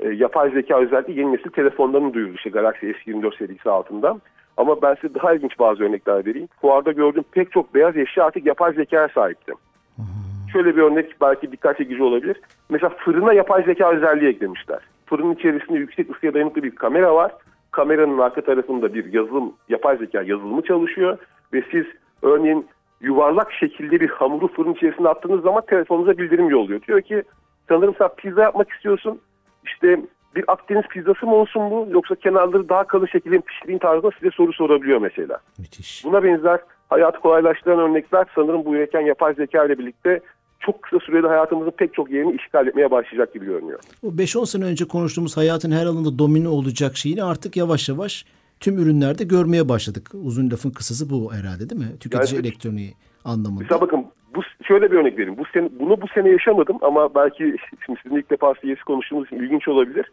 e, 0.00 0.08
yapay 0.08 0.50
zeka 0.50 0.78
özellikle 0.78 1.12
yeni 1.12 1.32
nesil 1.32 1.50
telefonlarını 1.50 2.14
duyurdu 2.14 2.32
işte 2.36 2.50
Galaxy 2.50 2.86
S24 2.86 3.38
serisi 3.38 3.70
altında. 3.70 4.18
Ama 4.56 4.82
ben 4.82 4.94
size 4.94 5.14
daha 5.14 5.34
ilginç 5.34 5.58
bazı 5.58 5.84
örnekler 5.84 6.26
vereyim. 6.26 6.48
Fuarda 6.60 6.92
gördüğüm 6.92 7.22
pek 7.22 7.52
çok 7.52 7.74
beyaz 7.74 7.96
eşya 7.96 8.24
artık 8.24 8.46
yapay 8.46 8.72
zekaya 8.72 9.08
sahipti. 9.08 9.52
Hmm. 9.96 10.04
Şöyle 10.52 10.76
bir 10.76 10.82
örnek 10.82 11.20
belki 11.20 11.52
dikkat 11.52 11.78
çekici 11.78 12.02
olabilir. 12.02 12.40
Mesela 12.70 12.90
fırına 12.98 13.32
yapay 13.32 13.62
zeka 13.62 13.92
özelliği 13.92 14.30
eklemişler. 14.30 14.78
Fırının 15.08 15.34
içerisinde 15.34 15.78
yüksek 15.78 16.16
ısıya 16.16 16.34
dayanıklı 16.34 16.62
bir 16.62 16.74
kamera 16.74 17.14
var. 17.14 17.32
Kameranın 17.70 18.18
arka 18.18 18.40
tarafında 18.40 18.94
bir 18.94 19.12
yazılım, 19.12 19.52
yapay 19.68 19.96
zeka 19.96 20.22
yazılımı 20.22 20.62
çalışıyor. 20.62 21.18
Ve 21.52 21.62
siz 21.70 21.84
örneğin 22.22 22.66
yuvarlak 23.00 23.52
şekilde 23.52 24.00
bir 24.00 24.08
hamuru 24.08 24.48
fırın 24.48 24.74
içerisine 24.74 25.08
attığınız 25.08 25.42
zaman 25.42 25.62
telefonunuza 25.66 26.18
bildirim 26.18 26.50
yolluyor. 26.50 26.82
Diyor 26.82 27.00
ki 27.00 27.22
sanırım 27.68 27.94
sen 27.98 28.08
pizza 28.16 28.42
yapmak 28.42 28.70
istiyorsun. 28.70 29.20
İşte 29.64 30.00
bir 30.36 30.44
Akdeniz 30.48 30.86
pizzası 30.86 31.26
mı 31.26 31.34
olsun 31.34 31.70
bu 31.70 31.86
yoksa 31.90 32.14
kenarları 32.14 32.68
daha 32.68 32.84
kalın 32.84 33.06
şekilde 33.06 33.40
pişireyim 33.40 33.78
tarzında 33.78 34.10
size 34.18 34.30
soru 34.30 34.52
sorabiliyor 34.52 34.98
mesela. 34.98 35.38
Müthiş. 35.58 36.04
Buna 36.04 36.22
benzer 36.22 36.60
hayatı 36.90 37.20
kolaylaştıran 37.20 37.78
örnekler 37.78 38.26
sanırım 38.34 38.64
bu 38.64 38.74
üreten 38.74 39.00
yapay 39.00 39.34
zeka 39.34 39.64
ile 39.64 39.78
birlikte 39.78 40.20
çok 40.60 40.82
kısa 40.82 40.98
sürede 41.04 41.26
hayatımızın 41.26 41.70
pek 41.70 41.94
çok 41.94 42.10
yerini 42.10 42.36
işgal 42.36 42.66
etmeye 42.66 42.90
başlayacak 42.90 43.34
gibi 43.34 43.46
görünüyor. 43.46 43.78
O 44.02 44.06
5-10 44.08 44.46
sene 44.46 44.64
önce 44.64 44.84
konuştuğumuz 44.88 45.36
hayatın 45.36 45.70
her 45.70 45.86
alanında 45.86 46.18
domine 46.18 46.48
olacak 46.48 46.96
şeyini 46.96 47.22
artık 47.24 47.56
yavaş 47.56 47.88
yavaş 47.88 48.24
tüm 48.60 48.78
ürünlerde 48.78 49.24
görmeye 49.24 49.68
başladık. 49.68 50.10
Uzun 50.24 50.50
lafın 50.50 50.70
kısası 50.70 51.10
bu 51.10 51.32
herhalde 51.32 51.70
değil 51.70 51.80
mi? 51.80 51.98
Tüketici 52.00 52.36
Yani- 52.36 52.46
elektroniği 52.46 52.94
anlamında. 53.24 53.60
Mesela 53.62 53.80
bakın 53.80 54.06
bu 54.34 54.40
şöyle 54.68 54.90
bir 54.92 54.96
örnek 54.96 55.18
vereyim. 55.18 55.38
Bu 55.38 55.44
sene, 55.52 55.68
bunu 55.80 56.00
bu 56.00 56.06
sene 56.14 56.28
yaşamadım 56.30 56.78
ama 56.80 57.14
belki 57.14 57.56
şimdi 57.86 58.00
sizin 58.02 58.16
ilk 58.16 58.30
defa 58.30 58.54
CS 58.54 58.82
konuştuğumuz 58.86 59.26
için 59.26 59.36
ilginç 59.36 59.68
olabilir. 59.68 60.10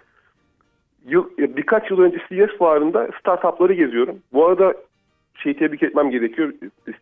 Yıl, 1.08 1.26
birkaç 1.38 1.92
yıl 1.92 2.00
önce 2.00 2.18
CS 2.18 2.58
fuarında 2.58 3.08
startupları 3.20 3.74
geziyorum. 3.74 4.16
Bu 4.34 4.46
arada 4.46 4.74
şeyi 5.36 5.58
tebrik 5.58 5.84
etmem 5.84 6.10
gerekiyor. 6.10 6.54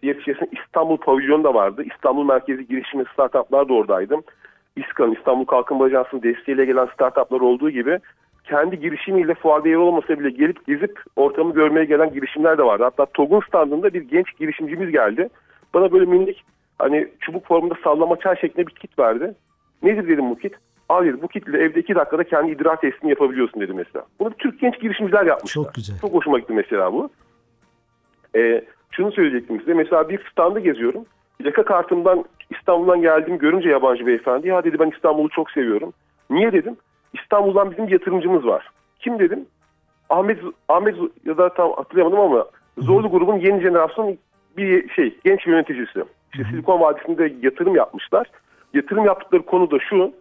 İçerisinde 0.02 0.50
İstanbul 0.66 0.98
pavilyonu 0.98 1.44
da 1.44 1.54
vardı. 1.54 1.84
İstanbul 1.96 2.26
merkezi 2.26 2.68
girişimi 2.68 3.04
startuplar 3.14 3.70
da 3.70 3.74
oradaydım. 3.74 4.24
İSKAN, 4.76 5.12
İstanbul 5.12 5.46
Kalkınma 5.46 5.86
Ajansı'nın 5.86 6.24
desteğiyle 6.24 6.66
gelen 6.66 6.86
startuplar 6.86 7.42
olduğu 7.42 7.70
gibi 7.70 8.00
kendi 8.44 8.80
girişimiyle 8.80 9.34
fuarda 9.34 9.70
yer 9.70 9.76
olmasa 9.76 10.20
bile 10.20 10.30
gelip 10.30 10.68
gezip 10.68 11.00
ortamı 11.16 11.54
görmeye 11.54 11.86
gelen 11.86 12.14
girişimler 12.14 12.58
de 12.58 12.64
vardı. 12.64 12.84
Hatta 12.84 13.06
TOG'un 13.06 13.42
standında 13.48 13.94
bir 13.94 14.02
genç 14.02 14.38
girişimcimiz 14.40 14.92
geldi. 14.92 15.30
Bana 15.74 15.92
böyle 15.92 16.06
minik 16.06 16.44
hani 16.80 17.08
çubuk 17.20 17.48
formunda 17.48 17.76
sallama 17.84 18.20
çay 18.20 18.36
şeklinde 18.36 18.68
bir 18.68 18.74
kit 18.74 19.00
verdi. 19.00 19.36
Nedir 19.84 20.08
dedim 20.08 20.30
bu 20.30 20.38
kit? 20.38 20.54
Al 20.90 21.06
dedi 21.06 21.22
bu 21.22 21.28
kitle 21.28 21.58
evde 21.58 21.80
iki 21.80 21.96
dakikada 21.96 22.24
kendi 22.24 22.52
idrar 22.52 22.82
testini 22.82 23.10
yapabiliyorsun 23.10 23.62
dedi 23.62 23.74
mesela. 23.74 24.06
Bunu 24.20 24.34
Türk 24.34 24.60
genç 24.60 24.80
girişimciler 24.80 25.26
yapmışlar. 25.26 25.64
Çok 25.64 25.74
güzel. 25.74 26.00
Çok 26.02 26.14
hoşuma 26.14 26.40
gitti 26.40 26.54
mesela 26.54 26.94
bu. 26.94 27.10
Ee, 28.36 28.62
şunu 28.92 29.12
söyleyecektim 29.12 29.60
size. 29.60 29.74
Mesela 29.74 30.10
bir 30.10 30.20
standı 30.32 30.60
geziyorum. 30.60 31.06
Yaka 31.44 31.64
kartımdan 31.64 32.26
İstanbul'dan 32.50 33.02
geldiğimi 33.02 33.40
görünce 33.40 33.70
yabancı 33.70 34.08
beyefendi 34.08 34.48
ya 34.48 34.64
dedi 34.64 34.80
ben 34.80 34.92
İstanbul'u 34.96 35.30
çok 35.30 35.52
seviyorum. 35.52 35.94
Niye 36.30 36.52
dedim? 36.52 36.78
İstanbul'dan 37.14 37.72
bizim 37.72 37.88
bir 37.88 37.92
yatırımcımız 37.92 38.46
var. 38.46 38.70
Kim 39.00 39.20
dedim? 39.20 39.46
Ahmet 40.10 40.40
Ahmet 40.70 40.96
ya 41.26 41.38
da 41.38 41.54
tam 41.54 41.74
hatırlayamadım 41.74 42.20
ama 42.20 42.46
Zorlu 42.78 43.12
grubun 43.12 43.38
yeni 43.38 43.62
jenerasyon 43.62 44.18
bir 44.58 44.90
şey 44.90 45.18
genç 45.24 45.48
yöneticisi. 45.48 46.04
İşte 46.34 46.46
Silikon 46.50 46.82
Vadisi'nde 46.82 47.34
yatırım 47.42 47.76
yapmışlar. 47.76 48.28
Yatırım 48.74 49.06
yaptıkları 49.06 49.46
konu 49.46 49.72
da 49.72 49.80
şu. 49.80 50.12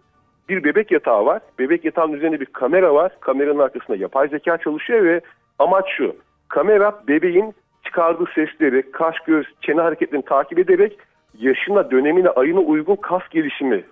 Bir 0.49 0.63
bebek 0.63 0.91
yatağı 0.91 1.25
var. 1.25 1.41
Bebek 1.59 1.85
yatağının 1.85 2.13
üzerinde 2.13 2.39
bir 2.39 2.45
kamera 2.45 2.93
var. 2.93 3.11
Kameranın 3.19 3.59
arkasında 3.59 3.97
yapay 3.97 4.27
zeka 4.27 4.57
çalışıyor 4.57 5.03
ve 5.03 5.21
amaç 5.59 5.85
şu. 5.97 6.15
Kamera 6.47 7.01
bebeğin 7.07 7.53
çıkardığı 7.83 8.25
sesleri, 8.35 8.91
kaş, 8.91 9.15
göz, 9.27 9.45
çene 9.61 9.81
hareketlerini 9.81 10.25
takip 10.25 10.59
ederek 10.59 10.97
yaşına, 11.39 11.91
dönemine, 11.91 12.29
ayına 12.29 12.59
uygun 12.59 12.95
kas 12.95 13.29
gelişimi, 13.29 13.83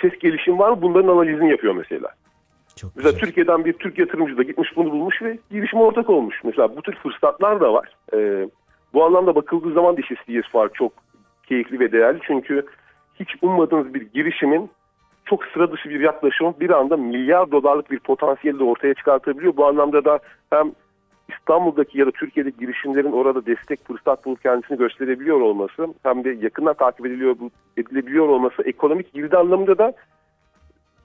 ses 0.00 0.18
gelişimi 0.18 0.58
var 0.58 0.70
mı 0.70 0.82
bunların 0.82 1.08
analizini 1.08 1.50
yapıyor 1.50 1.74
mesela. 1.74 2.08
Çok 2.76 2.96
Mesela 2.96 3.12
güzel. 3.12 3.26
Türkiye'den 3.26 3.64
bir 3.64 3.72
Türk 3.72 3.98
yatırımcı 3.98 4.36
da 4.36 4.42
gitmiş 4.42 4.76
bunu 4.76 4.90
bulmuş 4.90 5.22
ve 5.22 5.38
girişime 5.50 5.82
ortak 5.82 6.10
olmuş. 6.10 6.40
Mesela 6.44 6.76
bu 6.76 6.82
tür 6.82 6.94
fırsatlar 6.94 7.60
da 7.60 7.72
var. 7.72 7.96
Ee, 8.14 8.48
bu 8.94 9.04
anlamda 9.04 9.34
bakıldığı 9.34 9.72
zaman 9.72 9.96
da 9.96 10.00
işte 10.00 10.14
CS 10.14 10.50
Fuar 10.52 10.70
çok 10.74 10.92
keyifli 11.48 11.80
ve 11.80 11.92
değerli. 11.92 12.18
Çünkü 12.26 12.66
hiç 13.20 13.28
ummadığınız 13.42 13.94
bir 13.94 14.02
girişimin 14.02 14.70
çok 15.24 15.44
sıra 15.44 15.72
dışı 15.72 15.90
bir 15.90 16.00
yaklaşım 16.00 16.54
bir 16.60 16.70
anda 16.70 16.96
milyar 16.96 17.50
dolarlık 17.50 17.90
bir 17.90 17.98
potansiyeli 17.98 18.58
de 18.58 18.64
ortaya 18.64 18.94
çıkartabiliyor. 18.94 19.56
Bu 19.56 19.66
anlamda 19.66 20.04
da 20.04 20.18
hem 20.50 20.72
İstanbul'daki 21.38 21.98
ya 21.98 22.06
da 22.06 22.10
Türkiye'deki 22.10 22.58
girişimlerin 22.58 23.12
orada 23.12 23.46
destek 23.46 23.86
fırsat 23.86 24.24
bulup 24.24 24.42
kendisini 24.42 24.78
gösterebiliyor 24.78 25.40
olması 25.40 25.86
hem 26.02 26.24
de 26.24 26.30
yakından 26.30 26.74
takip 26.74 27.06
ediliyor 27.06 27.36
edilebiliyor 27.76 28.28
olması 28.28 28.62
ekonomik 28.62 29.12
girdi 29.12 29.36
anlamında 29.36 29.78
da 29.78 29.92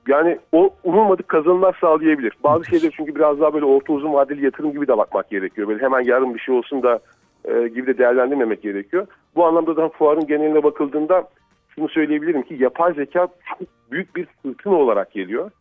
yani 0.08 0.40
o 0.52 0.70
umulmadık 0.84 1.28
kazanımlar 1.28 1.78
sağlayabilir. 1.82 2.34
Bazı 2.44 2.66
şeyler 2.66 2.94
çünkü 2.98 3.16
biraz 3.16 3.40
daha 3.40 3.54
böyle 3.54 3.66
orta 3.66 3.94
uzun 3.94 4.14
vadeli 4.14 4.46
yatırım 4.46 4.72
gibi 4.72 4.88
de 4.88 4.98
bakmak 4.98 5.30
gerekiyor. 5.30 5.68
Böyle 5.68 5.84
hemen 5.84 6.00
yarın 6.02 6.36
bir 6.36 6.40
şey 6.40 6.56
olsun 6.56 6.84
da 6.84 7.00
e, 7.46 7.68
gibi 7.68 7.88
de 7.88 7.98
değerlendirmemek 7.98 8.62
gerekiyor. 8.62 9.08
Bu 9.36 9.46
anlamda 9.46 9.76
da 9.76 9.90
fuarın 9.90 10.28
geneline 10.28 10.64
bakıldığında 10.64 11.28
şunu 11.76 11.90
söyleyebilirim 11.90 12.42
ki 12.42 12.56
yapay 12.60 12.94
zeka 12.94 13.28
çok 13.50 13.68
büyük 13.92 14.16
bir 14.16 14.28
fırtına 14.44 14.76
olarak 14.76 15.12
geliyor. 15.12 15.52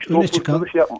İşte 0.00 0.14
Öne 0.14 0.20
o 0.20 0.26
çıkan- 0.26 0.66
şey 0.66 0.78
yapma. 0.78 0.96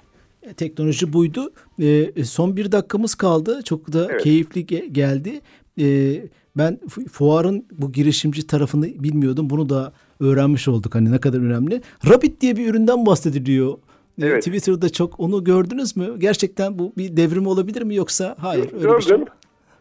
Teknoloji 0.57 1.13
buydu. 1.13 1.53
E, 1.81 2.25
son 2.25 2.57
bir 2.57 2.73
dakikamız 2.73 3.15
kaldı. 3.15 3.61
Çok 3.65 3.93
da 3.93 4.09
Evet. 4.11 4.23
keyifli 4.23 4.65
ge- 4.65 4.87
geldi. 4.87 5.41
E, 5.81 6.15
ben 6.57 6.81
fu- 6.89 7.09
fuarın 7.09 7.67
bu 7.73 7.93
girişimci 7.93 8.47
tarafını 8.47 8.85
bilmiyordum. 9.03 9.51
Bunu 9.51 9.69
da 9.69 9.93
öğrenmiş 10.21 10.69
olduk. 10.69 10.95
Hani 10.95 11.13
ne 11.13 11.19
kadar 11.19 11.39
önemli. 11.39 11.81
Rabbit 12.09 12.41
diye 12.41 12.57
bir 12.57 12.67
üründen 12.69 13.07
bahsediliyor. 13.07 13.73
E, 13.73 14.27
Evet. 14.27 14.45
Twitter'da 14.45 14.89
çok 14.89 15.21
onu 15.21 15.45
gördünüz 15.45 15.97
mü? 15.97 16.09
Gerçekten 16.19 16.79
bu 16.79 16.93
bir 16.97 17.17
devrim 17.17 17.47
olabilir 17.47 17.83
mi 17.83 17.95
yoksa 17.95 18.37
hayır 18.39 18.73
öyle 18.73 18.97
bir 18.97 19.03
şey. 19.03 19.17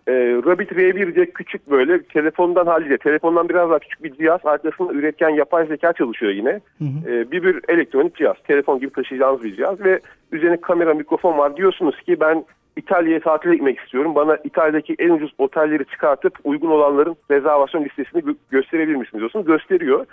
Gördüm. 0.05 0.41
Ee, 0.41 0.51
Rabbit 0.51 0.71
R1 0.71 1.15
diye 1.15 1.25
küçük 1.25 1.69
böyle 1.71 2.03
telefondan 2.03 2.65
haliyle 2.67 2.97
telefondan 2.97 3.49
biraz 3.49 3.69
daha 3.69 3.79
küçük 3.79 4.03
bir 4.03 4.13
cihaz 4.13 4.45
arkasında 4.45 4.93
üretken 4.93 5.29
yapay 5.29 5.65
zeka 5.65 5.93
çalışıyor 5.93 6.31
yine. 6.31 6.59
Ee, 7.07 7.31
bir 7.31 7.43
bir 7.43 7.59
elektronik 7.69 8.15
cihaz. 8.15 8.35
Telefon 8.47 8.79
gibi 8.79 8.93
taşıyacağınız 8.93 9.43
bir 9.43 9.55
cihaz 9.55 9.81
ve 9.81 9.99
üzerine 10.31 10.61
kamera 10.61 10.93
mikrofon 10.93 11.37
var. 11.37 11.57
Diyorsunuz 11.57 12.01
ki 12.01 12.19
ben 12.19 12.45
İtalya'ya 12.77 13.19
tatile 13.19 13.53
gitmek 13.55 13.79
istiyorum. 13.79 14.15
Bana 14.15 14.37
İtalya'daki 14.43 14.95
en 14.99 15.09
ucuz 15.09 15.33
otelleri 15.37 15.85
çıkartıp 15.85 16.33
uygun 16.43 16.69
olanların 16.69 17.15
rezervasyon 17.31 17.83
listesini 17.85 18.21
gö- 18.21 18.35
gösterebilir 18.51 18.95
misiniz 18.95 19.19
diyorsunuz. 19.19 19.45
Gösteriyor. 19.45 20.05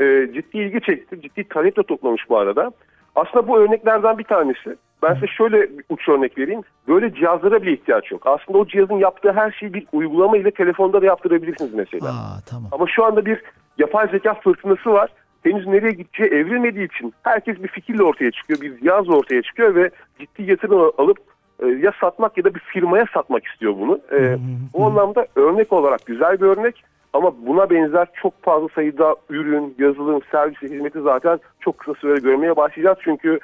Ee, 0.00 0.28
ciddi 0.34 0.58
ilgi 0.58 0.80
çekti. 0.80 1.20
Ciddi 1.22 1.44
talep 1.48 1.76
de 1.76 1.82
toplamış 1.82 2.22
bu 2.28 2.38
arada. 2.38 2.70
Aslında 3.14 3.48
bu 3.48 3.58
örneklerden 3.58 4.18
bir 4.18 4.24
tanesi. 4.24 4.76
Ben 5.02 5.14
size 5.14 5.26
şöyle 5.26 5.68
uç 5.88 6.08
örnek 6.08 6.38
vereyim. 6.38 6.62
Böyle 6.88 7.14
cihazlara 7.14 7.62
bile 7.62 7.72
ihtiyaç 7.72 8.12
yok. 8.12 8.26
Aslında 8.26 8.58
o 8.58 8.66
cihazın 8.66 8.94
yaptığı 8.94 9.32
her 9.32 9.52
şeyi 9.52 9.74
bir 9.74 9.86
uygulama 9.92 10.36
ile 10.36 10.50
telefonda 10.50 11.02
da 11.02 11.06
yaptırabilirsiniz 11.06 11.74
mesela. 11.74 12.08
Aa 12.08 12.40
tamam. 12.46 12.68
Ama 12.72 12.86
şu 12.86 13.04
anda 13.04 13.26
bir 13.26 13.42
yapay 13.78 14.08
zeka 14.08 14.34
fırtınası 14.34 14.90
var. 14.92 15.10
Henüz 15.42 15.66
nereye 15.66 15.92
gideceği 15.92 16.28
evrilmediği 16.30 16.86
için 16.86 17.14
herkes 17.22 17.62
bir 17.62 17.68
fikirle 17.68 18.02
ortaya 18.02 18.30
çıkıyor, 18.30 18.60
bir 18.60 18.80
cihazla 18.80 19.16
ortaya 19.16 19.42
çıkıyor 19.42 19.74
ve 19.74 19.90
ciddi 20.18 20.50
yatırım 20.50 20.92
alıp 20.98 21.18
e, 21.62 21.66
ya 21.66 21.92
satmak 22.00 22.38
ya 22.38 22.44
da 22.44 22.54
bir 22.54 22.60
firmaya 22.60 23.04
satmak 23.14 23.46
istiyor 23.46 23.74
bunu. 23.78 24.00
E, 24.12 24.38
o 24.74 24.86
anlamda 24.86 25.26
örnek 25.36 25.72
olarak 25.72 26.06
güzel 26.06 26.40
bir 26.40 26.46
örnek 26.46 26.84
ama 27.12 27.32
buna 27.46 27.70
benzer 27.70 28.08
çok 28.22 28.42
fazla 28.42 28.68
sayıda 28.74 29.16
ürün, 29.30 29.74
yazılım, 29.78 30.20
servis 30.30 30.62
hizmeti 30.62 31.00
zaten 31.00 31.38
çok 31.60 31.78
kısa 31.78 31.94
sürede 31.94 32.20
görmeye 32.20 32.56
başlayacağız. 32.56 32.98
Çünkü 33.04 33.38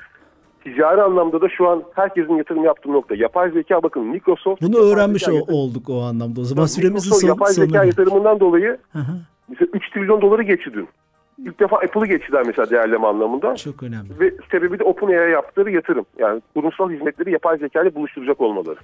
ticari 0.64 1.02
anlamda 1.02 1.40
da 1.40 1.48
şu 1.48 1.68
an 1.68 1.82
herkesin 1.94 2.34
yatırım 2.34 2.64
yaptığı 2.64 2.92
nokta. 2.92 3.14
Yapay 3.14 3.50
zeka 3.50 3.82
bakın 3.82 4.02
Microsoft... 4.02 4.62
Bunu 4.62 4.76
öğrenmiş 4.78 5.28
o- 5.28 5.54
olduk 5.54 5.90
o 5.90 6.02
anlamda. 6.02 6.40
O 6.40 6.44
zaman 6.44 6.66
süremizin 6.66 7.10
son, 7.10 7.28
yapay 7.28 7.52
zeka 7.52 7.66
sonuna. 7.66 7.84
yatırımından 7.84 8.40
dolayı 8.40 8.78
hı. 8.92 8.98
mesela 9.48 9.68
3 9.72 9.90
trilyon 9.90 10.20
doları 10.20 10.42
geçti 10.42 10.70
dün. 10.74 10.88
İlk 11.38 11.60
defa 11.60 11.76
Apple'ı 11.76 12.06
geçtiler 12.06 12.42
mesela 12.46 12.70
değerleme 12.70 13.06
anlamında. 13.06 13.56
Çok 13.56 13.82
önemli. 13.82 14.20
Ve 14.20 14.34
sebebi 14.50 14.78
de 14.78 14.84
OpenAI'ye 14.84 15.28
yaptıkları 15.28 15.70
yatırım. 15.70 16.06
Yani 16.18 16.42
kurumsal 16.54 16.90
hizmetleri 16.90 17.32
yapay 17.32 17.58
zeka 17.58 17.82
ile 17.82 17.94
buluşturacak 17.94 18.40
olmaları. 18.40 18.76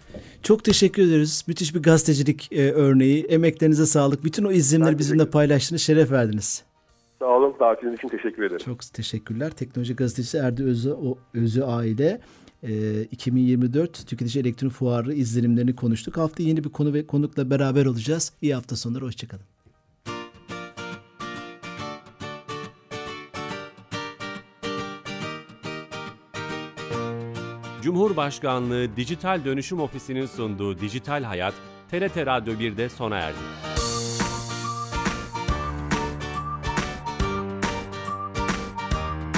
Çok 0.42 0.64
teşekkür 0.64 1.02
ederiz. 1.02 1.44
Müthiş 1.48 1.74
bir 1.74 1.82
gazetecilik 1.82 2.52
e, 2.52 2.72
örneği. 2.72 3.24
Emeklerinize 3.24 3.86
sağlık. 3.86 4.24
Bütün 4.24 4.44
o 4.44 4.50
izlenimleri 4.50 4.98
bizimle 4.98 5.30
paylaştınız. 5.30 5.82
Şeref 5.82 6.10
verdiniz. 6.10 6.69
Sağ 7.20 7.26
olun. 7.26 7.54
Davetiniz 7.60 7.94
için 7.94 8.08
teşekkür 8.08 8.42
ederim. 8.42 8.58
Çok 8.64 8.80
teşekkürler. 8.82 9.50
Teknoloji 9.50 9.96
gazetecisi 9.96 10.38
Erdi 10.38 10.64
Özü, 10.64 10.92
o, 10.92 11.18
Özü 11.34 11.62
aile 11.62 12.20
e, 12.62 13.02
2024 13.02 14.06
Tüketici 14.06 14.42
Elektronik 14.42 14.74
Fuarı 14.74 15.14
izlenimlerini 15.14 15.76
konuştuk. 15.76 16.16
Hafta 16.16 16.42
yeni 16.42 16.64
bir 16.64 16.68
konu 16.68 16.94
ve 16.94 17.06
konukla 17.06 17.50
beraber 17.50 17.86
olacağız. 17.86 18.32
İyi 18.42 18.54
hafta 18.54 18.76
sonları. 18.76 19.04
Hoşçakalın. 19.04 19.44
Cumhurbaşkanlığı 27.82 28.96
Dijital 28.96 29.44
Dönüşüm 29.44 29.80
Ofisi'nin 29.80 30.26
sunduğu 30.26 30.78
Dijital 30.78 31.22
Hayat, 31.22 31.54
TRT 31.90 32.16
Radyo 32.16 32.54
1'de 32.54 32.88
sona 32.88 33.16
erdi. 33.18 33.79